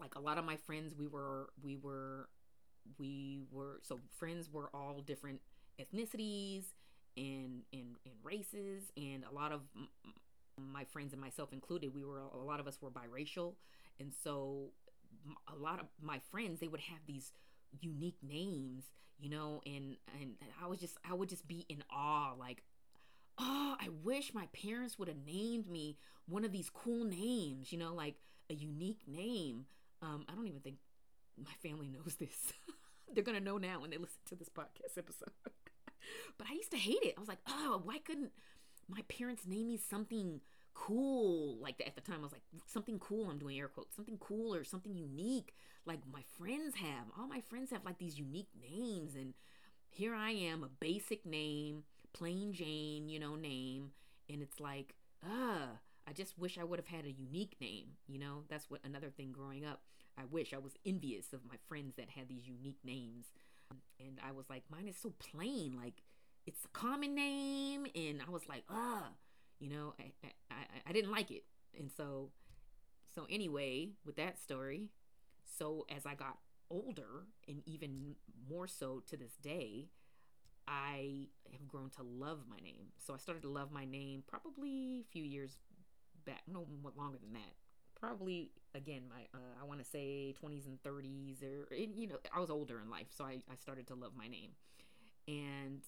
like 0.00 0.14
a 0.14 0.20
lot 0.20 0.38
of 0.38 0.44
my 0.44 0.56
friends, 0.56 0.94
we 0.94 1.06
were 1.06 1.50
we 1.62 1.76
were 1.76 2.28
we 2.98 3.42
were 3.50 3.80
so 3.82 4.00
friends 4.18 4.50
were 4.50 4.70
all 4.74 5.00
different 5.04 5.40
ethnicities 5.80 6.64
and 7.16 7.62
and 7.72 7.96
and 8.04 8.14
races, 8.22 8.92
and 8.96 9.24
a 9.30 9.34
lot 9.34 9.52
of 9.52 9.62
my 10.58 10.84
friends 10.84 11.12
and 11.12 11.20
myself 11.20 11.52
included, 11.52 11.94
we 11.94 12.04
were 12.04 12.20
a 12.20 12.36
lot 12.44 12.60
of 12.60 12.66
us 12.66 12.78
were 12.80 12.90
biracial, 12.90 13.54
and 13.98 14.12
so 14.22 14.70
a 15.52 15.56
lot 15.56 15.80
of 15.80 15.86
my 16.00 16.20
friends 16.30 16.60
they 16.60 16.68
would 16.68 16.80
have 16.80 16.98
these 17.06 17.32
unique 17.80 18.18
names, 18.22 18.84
you 19.18 19.30
know, 19.30 19.60
and 19.66 19.96
and 20.20 20.34
I 20.62 20.66
was 20.66 20.80
just 20.80 20.96
I 21.08 21.14
would 21.14 21.28
just 21.28 21.46
be 21.46 21.64
in 21.68 21.82
awe, 21.90 22.34
like, 22.38 22.62
oh, 23.38 23.76
I 23.80 23.88
wish 24.02 24.34
my 24.34 24.46
parents 24.52 24.98
would 24.98 25.08
have 25.08 25.24
named 25.26 25.68
me 25.68 25.96
one 26.26 26.44
of 26.44 26.52
these 26.52 26.70
cool 26.70 27.04
names, 27.04 27.72
you 27.72 27.78
know, 27.78 27.94
like 27.94 28.14
a 28.50 28.54
unique 28.54 29.02
name. 29.06 29.66
Um, 30.02 30.24
I 30.28 30.34
don't 30.34 30.46
even 30.46 30.60
think 30.60 30.76
my 31.36 31.52
family 31.62 31.88
knows 31.92 32.16
this. 32.16 32.52
They're 33.12 33.24
gonna 33.24 33.40
know 33.40 33.58
now 33.58 33.80
when 33.80 33.90
they 33.90 33.98
listen 33.98 34.20
to 34.26 34.34
this 34.34 34.48
podcast 34.48 34.98
episode. 34.98 35.30
but 36.38 36.46
I 36.50 36.54
used 36.54 36.70
to 36.72 36.78
hate 36.78 37.02
it. 37.02 37.14
I 37.16 37.20
was 37.20 37.28
like, 37.28 37.38
oh, 37.48 37.80
why 37.84 37.98
couldn't 37.98 38.32
my 38.88 39.00
parents 39.08 39.46
name 39.46 39.68
me 39.68 39.76
something 39.76 40.40
cool 40.74 41.56
like 41.60 41.80
at 41.86 41.94
the 41.94 42.00
time 42.00 42.18
i 42.18 42.24
was 42.24 42.32
like 42.32 42.42
something 42.66 42.98
cool 42.98 43.30
i'm 43.30 43.38
doing 43.38 43.58
air 43.58 43.68
quotes 43.68 43.94
something 43.94 44.18
cool 44.18 44.52
or 44.52 44.64
something 44.64 44.96
unique 44.96 45.54
like 45.86 46.00
my 46.12 46.22
friends 46.36 46.74
have 46.74 47.06
all 47.16 47.28
my 47.28 47.40
friends 47.40 47.70
have 47.70 47.84
like 47.84 47.98
these 47.98 48.18
unique 48.18 48.48
names 48.60 49.14
and 49.14 49.34
here 49.88 50.14
i 50.14 50.32
am 50.32 50.64
a 50.64 50.68
basic 50.80 51.24
name 51.24 51.84
plain 52.14 52.52
jane 52.52 53.08
you 53.08 53.18
know 53.18 53.34
name 53.34 53.90
and 54.30 54.40
it's 54.40 54.60
like 54.60 54.94
uh 55.26 55.66
i 56.08 56.12
just 56.14 56.38
wish 56.38 56.56
i 56.58 56.64
would 56.64 56.78
have 56.78 56.86
had 56.86 57.04
a 57.04 57.10
unique 57.10 57.56
name 57.60 57.88
you 58.06 58.18
know? 58.18 58.44
That's 58.48 58.70
what 58.70 58.80
another 58.84 59.10
thing 59.10 59.32
growing 59.32 59.64
up 59.64 59.80
i 60.16 60.22
wish 60.30 60.54
i 60.54 60.58
was 60.58 60.72
envious 60.86 61.32
of 61.32 61.40
my 61.46 61.56
friends 61.68 61.94
that 61.96 62.08
had 62.10 62.28
these 62.28 62.46
unique 62.46 62.78
names. 62.84 63.26
And 63.98 64.18
i 64.26 64.30
was 64.32 64.48
like 64.48 64.62
mine 64.70 64.88
is 64.88 64.96
so 64.96 65.12
plain 65.18 65.76
like 65.76 66.02
it's 66.46 66.64
a 66.64 66.68
common 66.68 67.14
name 67.14 67.86
and 67.94 68.20
i 68.26 68.30
was 68.30 68.42
like 68.48 68.64
uh 68.70 69.08
you 69.58 69.70
know? 69.70 69.94
I, 69.98 70.28
I 70.50 70.54
i 70.88 70.92
didn't 70.92 71.10
like 71.10 71.30
it. 71.30 71.44
And 71.78 71.90
so 71.90 72.30
so 73.14 73.26
anyway 73.30 73.90
with 74.04 74.16
that 74.16 74.38
story 74.38 74.90
so 75.58 75.86
as 75.94 76.04
i 76.06 76.14
got 76.14 76.38
older 76.70 77.26
and 77.48 77.62
even 77.66 78.16
more 78.48 78.66
so 78.66 79.02
to 79.08 79.16
this 79.16 79.32
day 79.42 79.86
i 80.68 81.26
have 81.52 81.66
grown 81.68 81.90
to 81.90 82.02
love 82.02 82.40
my 82.48 82.58
name 82.62 82.86
so 82.96 83.14
i 83.14 83.16
started 83.16 83.42
to 83.42 83.48
love 83.48 83.70
my 83.72 83.84
name 83.84 84.22
probably 84.26 85.04
a 85.06 85.12
few 85.12 85.22
years 85.22 85.58
back 86.24 86.42
no 86.50 86.66
longer 86.96 87.18
than 87.18 87.32
that 87.32 87.54
probably 87.98 88.50
again 88.74 89.02
my 89.08 89.22
uh, 89.38 89.60
i 89.60 89.64
want 89.64 89.78
to 89.78 89.84
say 89.84 90.34
20s 90.42 90.66
and 90.66 90.82
30s 90.82 91.42
or 91.42 91.74
you 91.74 92.06
know 92.06 92.16
i 92.34 92.40
was 92.40 92.50
older 92.50 92.80
in 92.80 92.90
life 92.90 93.06
so 93.10 93.24
I, 93.24 93.42
I 93.50 93.56
started 93.56 93.86
to 93.88 93.94
love 93.94 94.12
my 94.16 94.28
name 94.28 94.50
and 95.28 95.82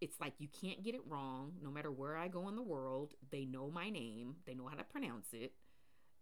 it's 0.00 0.20
like 0.20 0.34
you 0.38 0.48
can't 0.60 0.82
get 0.82 0.94
it 0.94 1.00
wrong 1.08 1.52
no 1.62 1.70
matter 1.70 1.90
where 1.90 2.16
I 2.16 2.28
go 2.28 2.48
in 2.48 2.56
the 2.56 2.62
world. 2.62 3.14
They 3.30 3.44
know 3.44 3.70
my 3.70 3.90
name, 3.90 4.36
they 4.46 4.54
know 4.54 4.66
how 4.66 4.76
to 4.76 4.84
pronounce 4.84 5.28
it. 5.32 5.52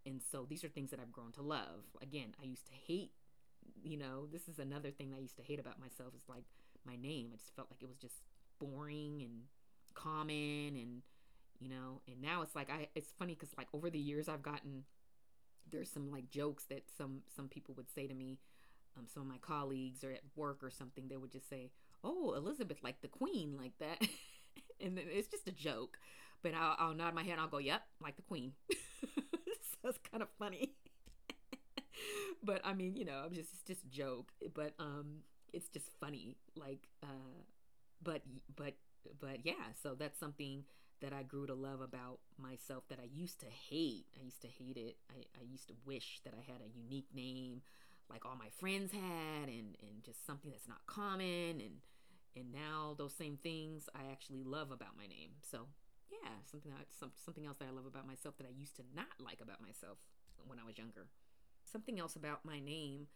And 0.04 0.20
so 0.30 0.46
these 0.48 0.64
are 0.64 0.68
things 0.68 0.90
that 0.90 1.00
I've 1.00 1.12
grown 1.12 1.32
to 1.32 1.42
love. 1.42 1.84
Again, 2.00 2.34
I 2.40 2.46
used 2.46 2.66
to 2.66 2.72
hate, 2.72 3.12
you 3.82 3.96
know, 3.96 4.26
this 4.32 4.48
is 4.48 4.58
another 4.58 4.90
thing 4.90 5.12
I 5.16 5.20
used 5.20 5.36
to 5.36 5.42
hate 5.42 5.60
about 5.60 5.80
myself 5.80 6.12
is 6.16 6.28
like 6.28 6.44
my 6.86 6.96
name. 6.96 7.30
I 7.32 7.36
just 7.36 7.54
felt 7.54 7.68
like 7.70 7.82
it 7.82 7.88
was 7.88 7.98
just 7.98 8.22
boring 8.58 9.22
and 9.22 9.42
common 9.94 10.76
and 10.76 11.02
you 11.60 11.68
know, 11.68 12.00
and 12.08 12.20
now 12.20 12.42
it's 12.42 12.56
like 12.56 12.70
I 12.70 12.88
it's 12.94 13.12
funny 13.18 13.34
cuz 13.34 13.50
like 13.56 13.68
over 13.72 13.90
the 13.90 13.98
years 13.98 14.28
I've 14.28 14.42
gotten 14.42 14.84
there's 15.70 15.90
some 15.90 16.10
like 16.10 16.28
jokes 16.30 16.64
that 16.64 16.90
some 16.90 17.22
some 17.34 17.48
people 17.48 17.74
would 17.74 17.90
say 17.90 18.06
to 18.06 18.14
me 18.14 18.38
um, 18.96 19.06
some 19.06 19.22
of 19.22 19.28
my 19.28 19.38
colleagues 19.38 20.04
or 20.04 20.12
at 20.12 20.20
work 20.36 20.62
or 20.62 20.70
something, 20.70 21.08
they 21.08 21.16
would 21.16 21.32
just 21.32 21.48
say, 21.48 21.70
"Oh, 22.04 22.34
Elizabeth, 22.34 22.78
like 22.82 23.00
the 23.00 23.08
queen, 23.08 23.56
like 23.56 23.72
that," 23.78 24.00
and 24.80 24.96
then 24.96 25.04
it's 25.08 25.28
just 25.28 25.48
a 25.48 25.52
joke. 25.52 25.98
But 26.42 26.54
I'll, 26.54 26.76
I'll 26.78 26.94
nod 26.94 27.14
my 27.14 27.22
head. 27.22 27.32
And 27.32 27.40
I'll 27.40 27.48
go, 27.48 27.58
"Yep, 27.58 27.82
like 28.00 28.16
the 28.16 28.22
queen." 28.22 28.52
so 28.70 29.88
it's 29.88 29.98
kind 30.10 30.22
of 30.22 30.28
funny. 30.38 30.74
but 32.44 32.60
I 32.64 32.74
mean, 32.74 32.96
you 32.96 33.04
know, 33.04 33.22
I'm 33.24 33.32
just 33.32 33.52
it's 33.52 33.62
just 33.62 33.84
a 33.84 33.88
joke. 33.88 34.32
But 34.54 34.74
um, 34.78 35.20
it's 35.52 35.68
just 35.68 35.90
funny. 36.00 36.36
Like, 36.56 36.88
uh, 37.02 37.42
but 38.02 38.22
but 38.56 38.74
but 39.20 39.44
yeah. 39.44 39.72
So 39.82 39.94
that's 39.98 40.18
something 40.18 40.64
that 41.00 41.12
I 41.12 41.22
grew 41.22 41.46
to 41.46 41.54
love 41.54 41.80
about 41.80 42.18
myself 42.38 42.84
that 42.88 42.98
I 43.00 43.08
used 43.12 43.40
to 43.40 43.46
hate. 43.46 44.06
I 44.18 44.24
used 44.24 44.40
to 44.42 44.48
hate 44.48 44.76
it. 44.76 44.96
I, 45.10 45.24
I 45.40 45.44
used 45.50 45.68
to 45.68 45.74
wish 45.84 46.20
that 46.24 46.34
I 46.34 46.50
had 46.50 46.60
a 46.60 46.78
unique 46.78 47.08
name 47.14 47.62
like 48.10 48.26
all 48.26 48.36
my 48.36 48.48
friends 48.60 48.92
had 48.92 49.48
and 49.48 49.76
and 49.80 50.04
just 50.04 50.26
something 50.26 50.50
that's 50.50 50.68
not 50.68 50.84
common 50.86 51.60
and 51.60 51.80
and 52.36 52.52
now 52.52 52.94
those 52.96 53.14
same 53.14 53.36
things 53.36 53.88
I 53.94 54.10
actually 54.10 54.42
love 54.42 54.70
about 54.70 54.96
my 54.96 55.06
name. 55.06 55.30
So 55.42 55.66
yeah, 56.10 56.30
something 56.50 56.70
that, 56.72 56.86
some, 56.98 57.10
something 57.24 57.46
else 57.46 57.58
that 57.58 57.68
I 57.68 57.72
love 57.72 57.86
about 57.86 58.06
myself 58.06 58.36
that 58.38 58.46
I 58.46 58.54
used 58.58 58.76
to 58.76 58.82
not 58.94 59.12
like 59.18 59.40
about 59.40 59.60
myself 59.60 59.98
when 60.46 60.58
I 60.58 60.64
was 60.64 60.78
younger. 60.78 61.08
Something 61.64 61.98
else 61.98 62.16
about 62.16 62.44
my 62.44 62.58
name 62.58 63.08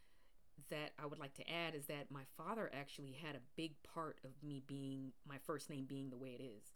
that 0.70 0.92
I 0.98 1.06
would 1.06 1.18
like 1.18 1.34
to 1.34 1.50
add 1.50 1.74
is 1.74 1.86
that 1.86 2.10
my 2.10 2.22
father 2.36 2.70
actually 2.72 3.12
had 3.12 3.36
a 3.36 3.40
big 3.56 3.72
part 3.82 4.18
of 4.24 4.30
me 4.42 4.62
being 4.66 5.12
my 5.28 5.36
first 5.46 5.70
name 5.70 5.84
being 5.86 6.10
the 6.10 6.16
way 6.16 6.30
it 6.38 6.42
is. 6.42 6.72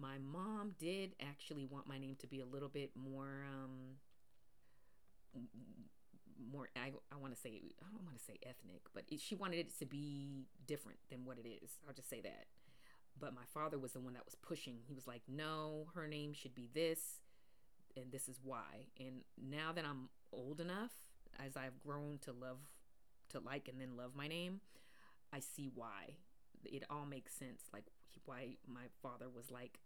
My 0.00 0.18
mom 0.18 0.74
did 0.78 1.14
actually 1.20 1.64
want 1.64 1.86
my 1.88 1.98
name 1.98 2.16
to 2.20 2.26
be 2.26 2.40
a 2.40 2.46
little 2.46 2.68
bit 2.68 2.90
more 2.94 3.44
um, 3.52 3.96
more 6.52 6.68
I, 6.76 6.92
I 7.12 7.16
want 7.16 7.34
to 7.34 7.40
say 7.40 7.60
I 7.82 7.92
don't 7.92 8.04
want 8.04 8.16
to 8.16 8.24
say 8.24 8.38
ethnic, 8.42 8.82
but 8.94 9.04
it, 9.08 9.20
she 9.20 9.34
wanted 9.34 9.58
it 9.58 9.78
to 9.78 9.86
be 9.86 10.46
different 10.66 10.98
than 11.10 11.24
what 11.24 11.38
it 11.38 11.48
is. 11.48 11.78
I'll 11.86 11.94
just 11.94 12.08
say 12.10 12.20
that. 12.22 12.46
But 13.20 13.34
my 13.34 13.42
father 13.52 13.78
was 13.78 13.92
the 13.92 14.00
one 14.00 14.12
that 14.14 14.24
was 14.24 14.36
pushing. 14.36 14.76
He 14.86 14.94
was 14.94 15.06
like, 15.06 15.22
"No, 15.26 15.88
her 15.94 16.06
name 16.06 16.32
should 16.32 16.54
be 16.54 16.68
this, 16.72 17.20
and 17.96 18.12
this 18.12 18.28
is 18.28 18.38
why." 18.42 18.86
And 18.98 19.22
now 19.36 19.72
that 19.72 19.84
I'm 19.84 20.08
old 20.32 20.60
enough, 20.60 20.92
as 21.44 21.56
I've 21.56 21.80
grown 21.84 22.18
to 22.22 22.32
love, 22.32 22.58
to 23.30 23.40
like, 23.40 23.68
and 23.68 23.80
then 23.80 23.96
love 23.96 24.12
my 24.14 24.28
name, 24.28 24.60
I 25.32 25.40
see 25.40 25.70
why. 25.74 26.16
It 26.64 26.84
all 26.90 27.06
makes 27.06 27.34
sense. 27.34 27.62
Like 27.72 27.84
why 28.24 28.56
my 28.66 28.86
father 29.02 29.26
was 29.34 29.50
like, 29.50 29.78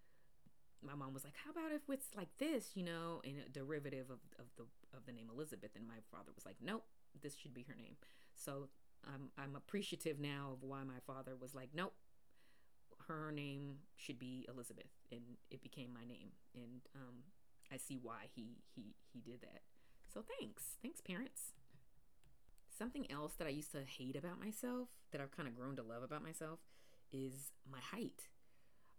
my 0.85 0.95
mom 0.95 1.15
was 1.15 1.25
like, 1.25 1.35
"How 1.45 1.51
about 1.51 1.73
if 1.73 1.83
it's 1.89 2.15
like 2.17 2.37
this, 2.39 2.73
you 2.75 2.83
know, 2.83 3.21
in 3.25 3.37
a 3.47 3.49
derivative 3.49 4.11
of, 4.11 4.19
of 4.39 4.47
the 4.57 4.65
of 4.97 5.07
the 5.07 5.13
name 5.13 5.29
Elizabeth?" 5.33 5.71
And 5.77 5.87
my 5.87 6.03
father 6.11 6.33
was 6.35 6.45
like, 6.45 6.57
"Nope, 6.61 6.85
this 7.21 7.37
should 7.37 7.55
be 7.55 7.63
her 7.69 7.75
name." 7.75 7.97
So 8.35 8.69
I'm 9.07 9.31
I'm 9.39 9.55
appreciative 9.57 10.19
now 10.19 10.51
of 10.53 10.63
why 10.63 10.83
my 10.83 10.99
father 11.07 11.37
was 11.41 11.55
like, 11.55 11.71
"Nope, 11.75 11.95
her 13.07 13.31
name 13.33 13.79
should 13.97 14.19
be 14.19 14.45
Elizabeth," 14.49 14.91
and 15.11 15.23
it 15.51 15.63
became 15.63 15.93
my 15.95 16.05
name, 16.05 16.31
and 16.55 16.83
um, 16.97 17.23
I 17.73 17.77
see 17.77 17.99
why 18.03 18.27
he 18.35 18.59
he 18.75 18.95
he 19.13 19.21
did 19.21 19.41
that. 19.43 19.63
So 20.13 20.23
thanks, 20.39 20.77
thanks, 20.83 21.01
parents. 21.01 21.53
Something 22.77 23.11
else 23.11 23.35
that 23.35 23.47
I 23.47 23.51
used 23.51 23.73
to 23.73 23.83
hate 23.85 24.17
about 24.17 24.41
myself 24.41 24.89
that 25.13 25.21
I've 25.21 25.31
kind 25.37 25.49
of 25.49 25.55
grown 25.55 25.77
to 25.77 25.83
love 25.83 26.03
about 26.03 26.23
myself 26.23 26.61
is 27.13 27.53
my 27.71 27.79
height 27.79 28.29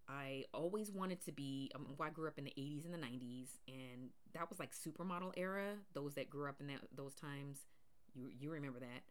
I 0.08 0.46
always 0.54 0.92
wanted 0.92 1.24
to 1.26 1.32
be. 1.32 1.72
Um, 1.76 1.88
well, 1.98 2.08
I 2.08 2.12
grew 2.12 2.28
up 2.28 2.38
in 2.38 2.44
the 2.44 2.54
80s 2.58 2.86
and 2.86 2.94
the 2.94 2.98
90s, 2.98 3.48
and 3.68 4.10
that 4.34 4.50
was 4.50 4.60
like 4.60 4.72
supermodel 4.74 5.34
era. 5.38 5.76
Those 5.94 6.16
that 6.16 6.30
grew 6.30 6.50
up 6.50 6.60
in 6.60 6.68
that 6.68 6.80
those 6.96 7.14
times, 7.14 7.60
you 8.14 8.30
you 8.38 8.52
remember 8.52 8.80
that, 8.80 9.04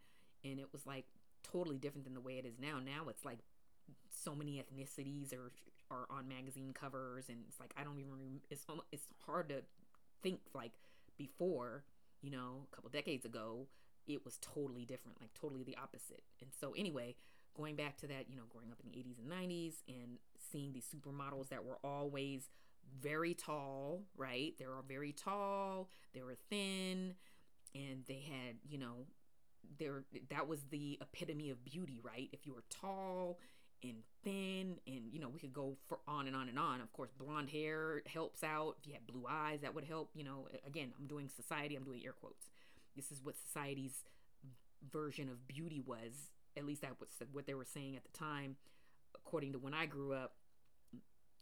and 0.47 0.59
it 0.59 0.67
was 0.71 0.85
like 0.85 1.05
totally 1.43 1.77
different 1.77 2.05
than 2.05 2.13
the 2.13 2.21
way 2.21 2.37
it 2.37 2.45
is 2.45 2.59
now. 2.59 2.79
Now 2.79 3.09
it's 3.09 3.25
like 3.25 3.39
so 4.09 4.35
many 4.35 4.63
ethnicities 4.63 5.33
are 5.33 5.51
are 5.89 6.05
on 6.09 6.27
magazine 6.27 6.73
covers, 6.73 7.25
and 7.27 7.39
it's 7.47 7.59
like 7.59 7.73
I 7.79 7.83
don't 7.83 7.99
even. 7.99 8.41
It's 8.51 8.65
it's 8.91 9.07
hard 9.25 9.49
to 9.49 9.63
think 10.21 10.41
like 10.53 10.71
before, 11.17 11.83
you 12.21 12.29
know, 12.29 12.67
a 12.71 12.75
couple 12.75 12.89
decades 12.91 13.25
ago, 13.25 13.65
it 14.07 14.25
was 14.25 14.37
totally 14.41 14.85
different, 14.85 15.19
like 15.19 15.33
totally 15.33 15.63
the 15.63 15.77
opposite. 15.77 16.23
And 16.41 16.51
so 16.59 16.73
anyway, 16.77 17.15
going 17.55 17.75
back 17.75 17.97
to 17.97 18.07
that, 18.07 18.29
you 18.29 18.35
know, 18.35 18.43
growing 18.49 18.71
up 18.71 18.79
in 18.83 18.91
the 18.91 18.97
80s 18.97 19.19
and 19.19 19.31
90s 19.31 19.73
and 19.87 20.17
seeing 20.51 20.73
these 20.73 20.85
supermodels 20.85 21.49
that 21.49 21.63
were 21.63 21.77
always 21.83 22.49
very 23.01 23.33
tall, 23.33 24.03
right? 24.17 24.53
They 24.57 24.65
were 24.65 24.83
very 24.87 25.11
tall, 25.11 25.89
they 26.13 26.21
were 26.21 26.35
thin, 26.49 27.15
and 27.75 28.03
they 28.07 28.23
had, 28.27 28.55
you 28.67 28.77
know, 28.77 29.05
there 29.79 30.03
that 30.29 30.47
was 30.47 30.59
the 30.69 30.99
epitome 31.01 31.49
of 31.49 31.63
beauty, 31.63 31.99
right? 32.03 32.29
If 32.31 32.45
you 32.45 32.53
were 32.53 32.63
tall 32.69 33.39
and 33.81 33.95
thin 34.23 34.77
and 34.87 35.11
you 35.11 35.19
know, 35.19 35.29
we 35.29 35.39
could 35.39 35.53
go 35.53 35.77
for 35.87 35.99
on 36.07 36.27
and 36.27 36.35
on 36.35 36.49
and 36.49 36.59
on. 36.59 36.81
Of 36.81 36.91
course, 36.93 37.11
blonde 37.17 37.49
hair 37.49 38.01
helps 38.05 38.43
out. 38.43 38.75
If 38.81 38.87
you 38.87 38.93
had 38.93 39.07
blue 39.07 39.25
eyes, 39.29 39.61
that 39.61 39.73
would 39.73 39.85
help, 39.85 40.11
you 40.13 40.23
know. 40.23 40.47
Again, 40.67 40.93
I'm 40.99 41.07
doing 41.07 41.29
society, 41.29 41.75
I'm 41.75 41.83
doing 41.83 42.01
air 42.05 42.13
quotes. 42.13 42.45
This 42.95 43.11
is 43.11 43.21
what 43.23 43.35
society's 43.37 44.03
version 44.91 45.29
of 45.29 45.47
beauty 45.47 45.81
was. 45.85 46.31
At 46.55 46.65
least 46.65 46.81
that 46.81 46.99
was 46.99 47.09
what 47.31 47.47
they 47.47 47.53
were 47.53 47.65
saying 47.65 47.95
at 47.95 48.03
the 48.03 48.17
time 48.17 48.57
according 49.15 49.53
to 49.53 49.59
when 49.59 49.73
I 49.73 49.85
grew 49.85 50.13
up, 50.13 50.33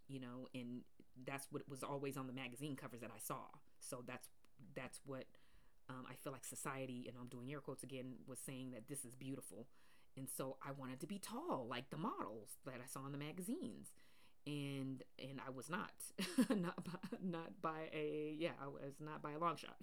you 0.08 0.20
know, 0.20 0.48
and 0.54 0.82
that's 1.26 1.48
what 1.52 1.68
was 1.68 1.84
always 1.84 2.18
on 2.18 2.28
the 2.28 2.34
magazine 2.34 2.76
covers 2.76 3.02
that 3.02 3.12
I 3.14 3.20
saw. 3.20 3.42
So 3.80 4.04
that's 4.06 4.28
that's 4.76 5.00
what 5.06 5.26
um, 5.90 6.06
I 6.10 6.14
feel 6.24 6.32
like 6.32 6.46
society, 6.46 7.06
and 7.08 7.18
I'm 7.20 7.28
doing 7.28 7.52
air 7.52 7.60
quotes 7.60 7.84
again, 7.84 8.14
was 8.28 8.40
saying 8.40 8.72
that 8.72 8.88
this 8.88 9.04
is 9.04 9.16
beautiful, 9.16 9.68
and 10.16 10.28
so 10.30 10.58
I 10.66 10.72
wanted 10.72 11.00
to 11.02 11.08
be 11.08 11.20
tall 11.20 11.68
like 11.70 11.90
the 11.90 11.98
models 11.98 12.50
that 12.66 12.76
I 12.76 12.88
saw 12.88 13.06
in 13.06 13.12
the 13.12 13.18
magazines, 13.18 13.92
and 14.46 15.04
and 15.20 15.40
I 15.46 15.50
was 15.52 15.70
not, 15.70 15.92
not 16.50 16.84
by, 16.84 17.18
not 17.22 17.62
by 17.62 17.90
a 17.94 18.36
yeah, 18.38 18.52
I 18.62 18.68
was 18.68 18.96
not 19.00 19.22
by 19.22 19.32
a 19.32 19.40
long 19.40 19.56
shot, 19.56 19.78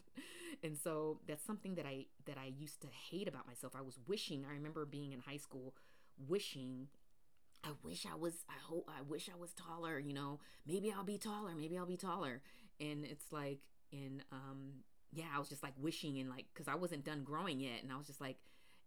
and 0.62 0.76
so 0.76 1.20
that's 1.26 1.44
something 1.44 1.74
that 1.76 1.86
I 1.86 2.06
that 2.26 2.36
I 2.38 2.52
used 2.58 2.80
to 2.82 2.88
hate 3.10 3.28
about 3.28 3.46
myself. 3.46 3.74
I 3.76 3.82
was 3.82 3.98
wishing. 4.06 4.44
I 4.48 4.54
remember 4.54 4.84
being 4.84 5.12
in 5.12 5.20
high 5.20 5.36
school, 5.36 5.74
wishing 6.26 6.88
I 7.64 7.70
wish 7.82 8.06
I 8.06 8.16
was 8.16 8.44
I 8.48 8.58
hope 8.62 8.88
I 8.88 9.02
wish 9.02 9.28
I 9.28 9.38
was 9.38 9.52
taller, 9.52 9.98
you 9.98 10.12
know. 10.14 10.40
Maybe 10.66 10.92
I'll 10.92 11.04
be 11.04 11.18
taller, 11.18 11.54
maybe 11.56 11.76
I'll 11.76 11.86
be 11.86 11.96
taller. 11.96 12.40
And 12.80 13.04
it's 13.04 13.32
like 13.32 13.60
in 13.90 14.22
um 14.32 14.84
yeah, 15.12 15.26
I 15.34 15.38
was 15.38 15.48
just 15.48 15.62
like 15.62 15.74
wishing 15.78 16.18
and 16.18 16.30
like 16.30 16.46
cuz 16.54 16.68
I 16.68 16.74
wasn't 16.74 17.04
done 17.04 17.24
growing 17.24 17.60
yet 17.60 17.82
and 17.82 17.92
I 17.92 17.96
was 17.96 18.06
just 18.06 18.20
like 18.20 18.38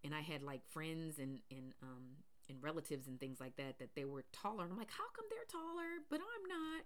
and 0.03 0.15
I 0.15 0.21
had 0.21 0.41
like 0.41 0.65
friends 0.67 1.19
and 1.19 1.41
and 1.49 1.73
um 1.81 2.17
and 2.51 2.61
relatives 2.61 3.07
and 3.07 3.19
things 3.19 3.39
like 3.39 3.55
that 3.57 3.79
that 3.79 3.95
they 3.95 4.05
were 4.05 4.23
taller 4.31 4.63
and 4.63 4.71
I'm 4.71 4.77
like, 4.77 4.91
"How 4.91 5.05
come 5.15 5.25
they're 5.29 5.39
taller 5.49 6.03
but 6.09 6.19
I'm 6.19 6.47
not?" 6.47 6.83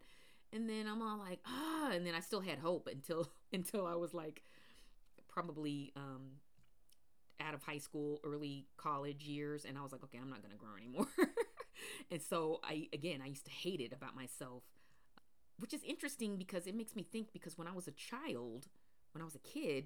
And 0.54 0.70
then 0.70 0.88
I'm 0.88 1.02
all 1.02 1.18
like, 1.18 1.40
"Ah," 1.46 1.92
and 1.92 2.06
then 2.06 2.16
I 2.16 2.20
still 2.22 2.42
had 2.42 2.60
hope 2.60 2.88
until 2.92 3.30
until 3.54 3.86
I 3.86 3.96
was 3.96 4.14
like 4.14 4.44
probably 5.28 5.92
um 5.96 6.40
out 7.42 7.54
of 7.54 7.64
high 7.64 7.80
school, 7.80 8.22
early 8.24 8.68
college 8.78 9.26
years 9.26 9.66
and 9.66 9.78
I 9.78 9.82
was 9.82 9.92
like, 9.92 10.04
"Okay, 10.04 10.20
I'm 10.22 10.30
not 10.30 10.42
to 10.44 10.58
grow 10.58 10.76
anymore." 10.78 11.08
and 12.12 12.22
so 12.22 12.60
I 12.64 12.88
again 12.94 13.22
I 13.22 13.28
used 13.28 13.46
to 13.46 13.52
hate 13.52 13.82
it 13.82 13.92
about 13.92 14.16
myself, 14.16 14.64
which 15.60 15.74
is 15.74 15.84
interesting 15.84 16.38
because 16.38 16.68
it 16.68 16.76
makes 16.76 16.96
me 16.96 17.04
think 17.04 17.34
because 17.34 17.58
when 17.58 17.68
I 17.68 17.74
was 17.74 17.88
a 17.88 17.92
child, 17.92 18.68
when 19.14 19.22
I 19.22 19.26
was 19.26 19.36
a 19.36 19.40
kid 19.40 19.86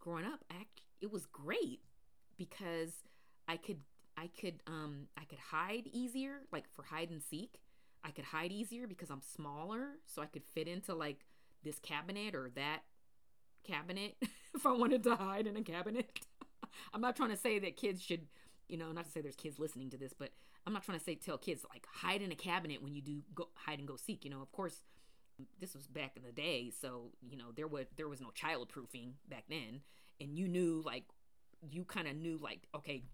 growing 0.00 0.24
up, 0.24 0.44
act 0.50 0.82
it 1.00 1.12
was 1.12 1.26
great 1.26 1.80
because 2.36 3.04
I 3.46 3.56
could 3.56 3.80
I 4.18 4.30
could 4.40 4.62
um 4.66 5.06
I 5.16 5.24
could 5.24 5.38
hide 5.38 5.88
easier 5.92 6.40
like 6.52 6.64
for 6.74 6.82
hide 6.82 7.10
and 7.10 7.22
seek. 7.22 7.60
I 8.04 8.10
could 8.10 8.24
hide 8.24 8.52
easier 8.52 8.86
because 8.86 9.10
I'm 9.10 9.22
smaller, 9.22 9.98
so 10.06 10.22
I 10.22 10.26
could 10.26 10.44
fit 10.44 10.68
into 10.68 10.94
like 10.94 11.26
this 11.62 11.78
cabinet 11.78 12.34
or 12.34 12.50
that 12.54 12.80
cabinet 13.64 14.16
if 14.54 14.66
I 14.66 14.72
wanted 14.72 15.02
to 15.04 15.16
hide 15.16 15.46
in 15.46 15.56
a 15.56 15.62
cabinet. 15.62 16.20
I'm 16.94 17.00
not 17.00 17.16
trying 17.16 17.30
to 17.30 17.36
say 17.36 17.58
that 17.58 17.76
kids 17.76 18.02
should 18.02 18.26
you 18.68 18.76
know, 18.76 18.92
not 18.92 19.06
to 19.06 19.10
say 19.10 19.20
there's 19.20 19.34
kids 19.34 19.58
listening 19.58 19.90
to 19.90 19.96
this, 19.96 20.12
but 20.12 20.30
I'm 20.66 20.72
not 20.72 20.82
trying 20.84 20.98
to 20.98 21.04
say 21.04 21.14
tell 21.14 21.38
kids 21.38 21.64
like 21.72 21.86
hide 21.90 22.22
in 22.22 22.30
a 22.30 22.36
cabinet 22.36 22.82
when 22.82 22.94
you 22.94 23.00
do 23.00 23.22
go 23.34 23.48
hide 23.54 23.78
and 23.78 23.88
go 23.88 23.96
seek. 23.96 24.24
You 24.24 24.30
know, 24.30 24.42
of 24.42 24.52
course, 24.52 24.82
this 25.60 25.74
was 25.74 25.86
back 25.86 26.16
in 26.16 26.22
the 26.22 26.32
day, 26.32 26.70
so 26.80 27.12
you 27.22 27.36
know 27.36 27.46
there 27.56 27.66
was 27.66 27.86
there 27.96 28.08
was 28.08 28.20
no 28.20 28.30
child 28.30 28.68
proofing 28.68 29.14
back 29.28 29.44
then, 29.48 29.80
and 30.20 30.36
you 30.36 30.48
knew 30.48 30.82
like 30.84 31.04
you 31.70 31.84
kind 31.84 32.06
of 32.06 32.16
knew 32.16 32.38
like 32.42 32.68
okay, 32.74 33.04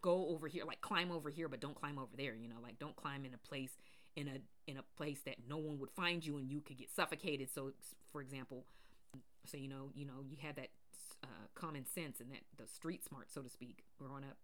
go 0.00 0.28
over 0.28 0.48
here, 0.48 0.64
like 0.64 0.80
climb 0.80 1.10
over 1.10 1.30
here, 1.30 1.48
but 1.48 1.60
don't 1.60 1.74
climb 1.74 1.98
over 1.98 2.16
there. 2.16 2.34
You 2.34 2.48
know, 2.48 2.56
like 2.62 2.78
don't 2.78 2.96
climb 2.96 3.24
in 3.24 3.34
a 3.34 3.38
place 3.38 3.72
in 4.16 4.28
a 4.28 4.70
in 4.70 4.76
a 4.78 4.82
place 4.96 5.20
that 5.26 5.36
no 5.48 5.56
one 5.56 5.78
would 5.78 5.90
find 5.90 6.24
you 6.24 6.36
and 6.38 6.50
you 6.50 6.60
could 6.60 6.78
get 6.78 6.94
suffocated. 6.94 7.48
So, 7.52 7.72
for 8.12 8.20
example, 8.20 8.64
so 9.46 9.56
you 9.56 9.68
know 9.68 9.90
you 9.94 10.04
know 10.04 10.24
you 10.26 10.36
had 10.40 10.56
that 10.56 10.68
uh, 11.22 11.46
common 11.54 11.86
sense 11.86 12.20
and 12.20 12.30
that 12.30 12.42
the 12.56 12.66
street 12.66 13.04
smart, 13.04 13.30
so 13.30 13.42
to 13.42 13.48
speak, 13.48 13.84
growing 13.98 14.24
up. 14.24 14.36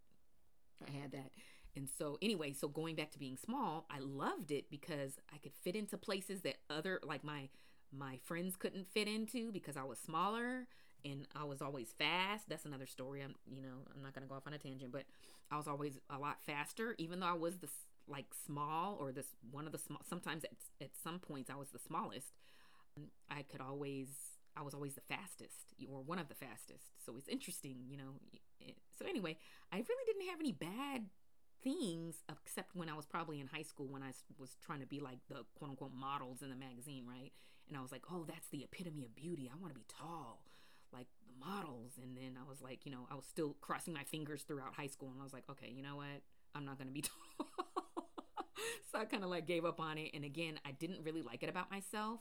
I 0.86 0.90
had 0.90 1.12
that. 1.12 1.30
And 1.76 1.88
so, 1.98 2.18
anyway, 2.20 2.52
so 2.52 2.68
going 2.68 2.96
back 2.96 3.12
to 3.12 3.18
being 3.18 3.36
small, 3.36 3.86
I 3.90 4.00
loved 4.00 4.50
it 4.50 4.70
because 4.70 5.12
I 5.32 5.38
could 5.38 5.52
fit 5.62 5.76
into 5.76 5.96
places 5.96 6.40
that 6.42 6.56
other, 6.68 7.00
like 7.04 7.22
my 7.22 7.48
my 7.92 8.18
friends 8.24 8.56
couldn't 8.56 8.88
fit 8.88 9.08
into 9.08 9.50
because 9.50 9.76
I 9.76 9.82
was 9.82 9.98
smaller 9.98 10.66
and 11.04 11.26
I 11.34 11.44
was 11.44 11.62
always 11.62 11.92
fast. 11.98 12.48
That's 12.48 12.64
another 12.64 12.86
story. 12.86 13.22
I'm, 13.22 13.34
you 13.52 13.62
know, 13.62 13.86
I'm 13.94 14.02
not 14.02 14.14
gonna 14.14 14.26
go 14.26 14.34
off 14.34 14.46
on 14.46 14.52
a 14.52 14.58
tangent, 14.58 14.92
but 14.92 15.04
I 15.50 15.56
was 15.56 15.66
always 15.66 15.98
a 16.08 16.18
lot 16.18 16.38
faster, 16.44 16.94
even 16.98 17.20
though 17.20 17.26
I 17.26 17.34
was 17.34 17.58
this 17.58 17.72
like 18.08 18.26
small 18.46 18.96
or 19.00 19.12
this 19.12 19.26
one 19.50 19.66
of 19.66 19.72
the 19.72 19.78
small. 19.78 20.00
Sometimes 20.08 20.44
at 20.44 20.52
at 20.80 20.90
some 21.02 21.18
points 21.18 21.50
I 21.50 21.56
was 21.56 21.70
the 21.70 21.78
smallest. 21.78 22.32
I 23.30 23.42
could 23.42 23.60
always 23.60 24.08
I 24.56 24.62
was 24.62 24.74
always 24.74 24.94
the 24.94 25.00
fastest 25.02 25.74
or 25.90 26.02
one 26.02 26.18
of 26.18 26.28
the 26.28 26.34
fastest. 26.34 27.04
So 27.04 27.14
it's 27.16 27.28
interesting, 27.28 27.84
you 27.88 27.96
know. 27.96 28.20
So 28.98 29.06
anyway, 29.06 29.36
I 29.72 29.76
really 29.76 30.04
didn't 30.06 30.28
have 30.28 30.40
any 30.40 30.52
bad 30.52 31.06
things 31.62 32.16
except 32.28 32.74
when 32.74 32.88
I 32.88 32.94
was 32.94 33.06
probably 33.06 33.40
in 33.40 33.46
high 33.46 33.62
school 33.62 33.86
when 33.86 34.02
I 34.02 34.12
was 34.38 34.56
trying 34.64 34.80
to 34.80 34.86
be 34.86 35.00
like 35.00 35.18
the 35.28 35.44
quote 35.54 35.70
unquote 35.70 35.94
models 35.94 36.42
in 36.42 36.50
the 36.50 36.56
magazine, 36.56 37.04
right? 37.06 37.32
And 37.68 37.76
I 37.76 37.82
was 37.82 37.92
like, 37.92 38.02
oh, 38.10 38.24
that's 38.26 38.48
the 38.48 38.64
epitome 38.64 39.04
of 39.04 39.14
beauty. 39.14 39.50
I 39.52 39.56
want 39.60 39.72
to 39.72 39.78
be 39.78 39.86
tall 39.88 40.42
like 40.92 41.06
the 41.26 41.44
models. 41.44 41.92
And 42.02 42.16
then 42.16 42.38
I 42.40 42.48
was 42.48 42.60
like, 42.60 42.84
you 42.84 42.92
know, 42.92 43.06
I 43.10 43.14
was 43.14 43.24
still 43.26 43.56
crossing 43.60 43.94
my 43.94 44.04
fingers 44.04 44.42
throughout 44.42 44.74
high 44.74 44.86
school 44.86 45.10
and 45.10 45.20
I 45.20 45.24
was 45.24 45.32
like, 45.32 45.44
okay, 45.50 45.72
you 45.74 45.82
know 45.82 45.96
what? 45.96 46.22
I'm 46.54 46.64
not 46.64 46.78
going 46.78 46.88
to 46.88 46.94
be 46.94 47.02
tall. 47.38 47.46
so 48.92 48.98
I 48.98 49.04
kind 49.04 49.24
of 49.24 49.30
like 49.30 49.46
gave 49.46 49.64
up 49.64 49.80
on 49.80 49.98
it. 49.98 50.10
And 50.14 50.24
again, 50.24 50.58
I 50.66 50.72
didn't 50.72 51.02
really 51.04 51.22
like 51.22 51.42
it 51.42 51.48
about 51.48 51.70
myself. 51.70 52.20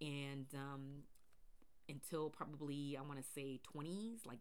And 0.00 0.46
um, 0.54 1.04
until 1.88 2.30
probably, 2.30 2.96
I 2.98 3.02
want 3.02 3.18
to 3.20 3.26
say 3.34 3.60
20s, 3.74 4.26
like 4.26 4.40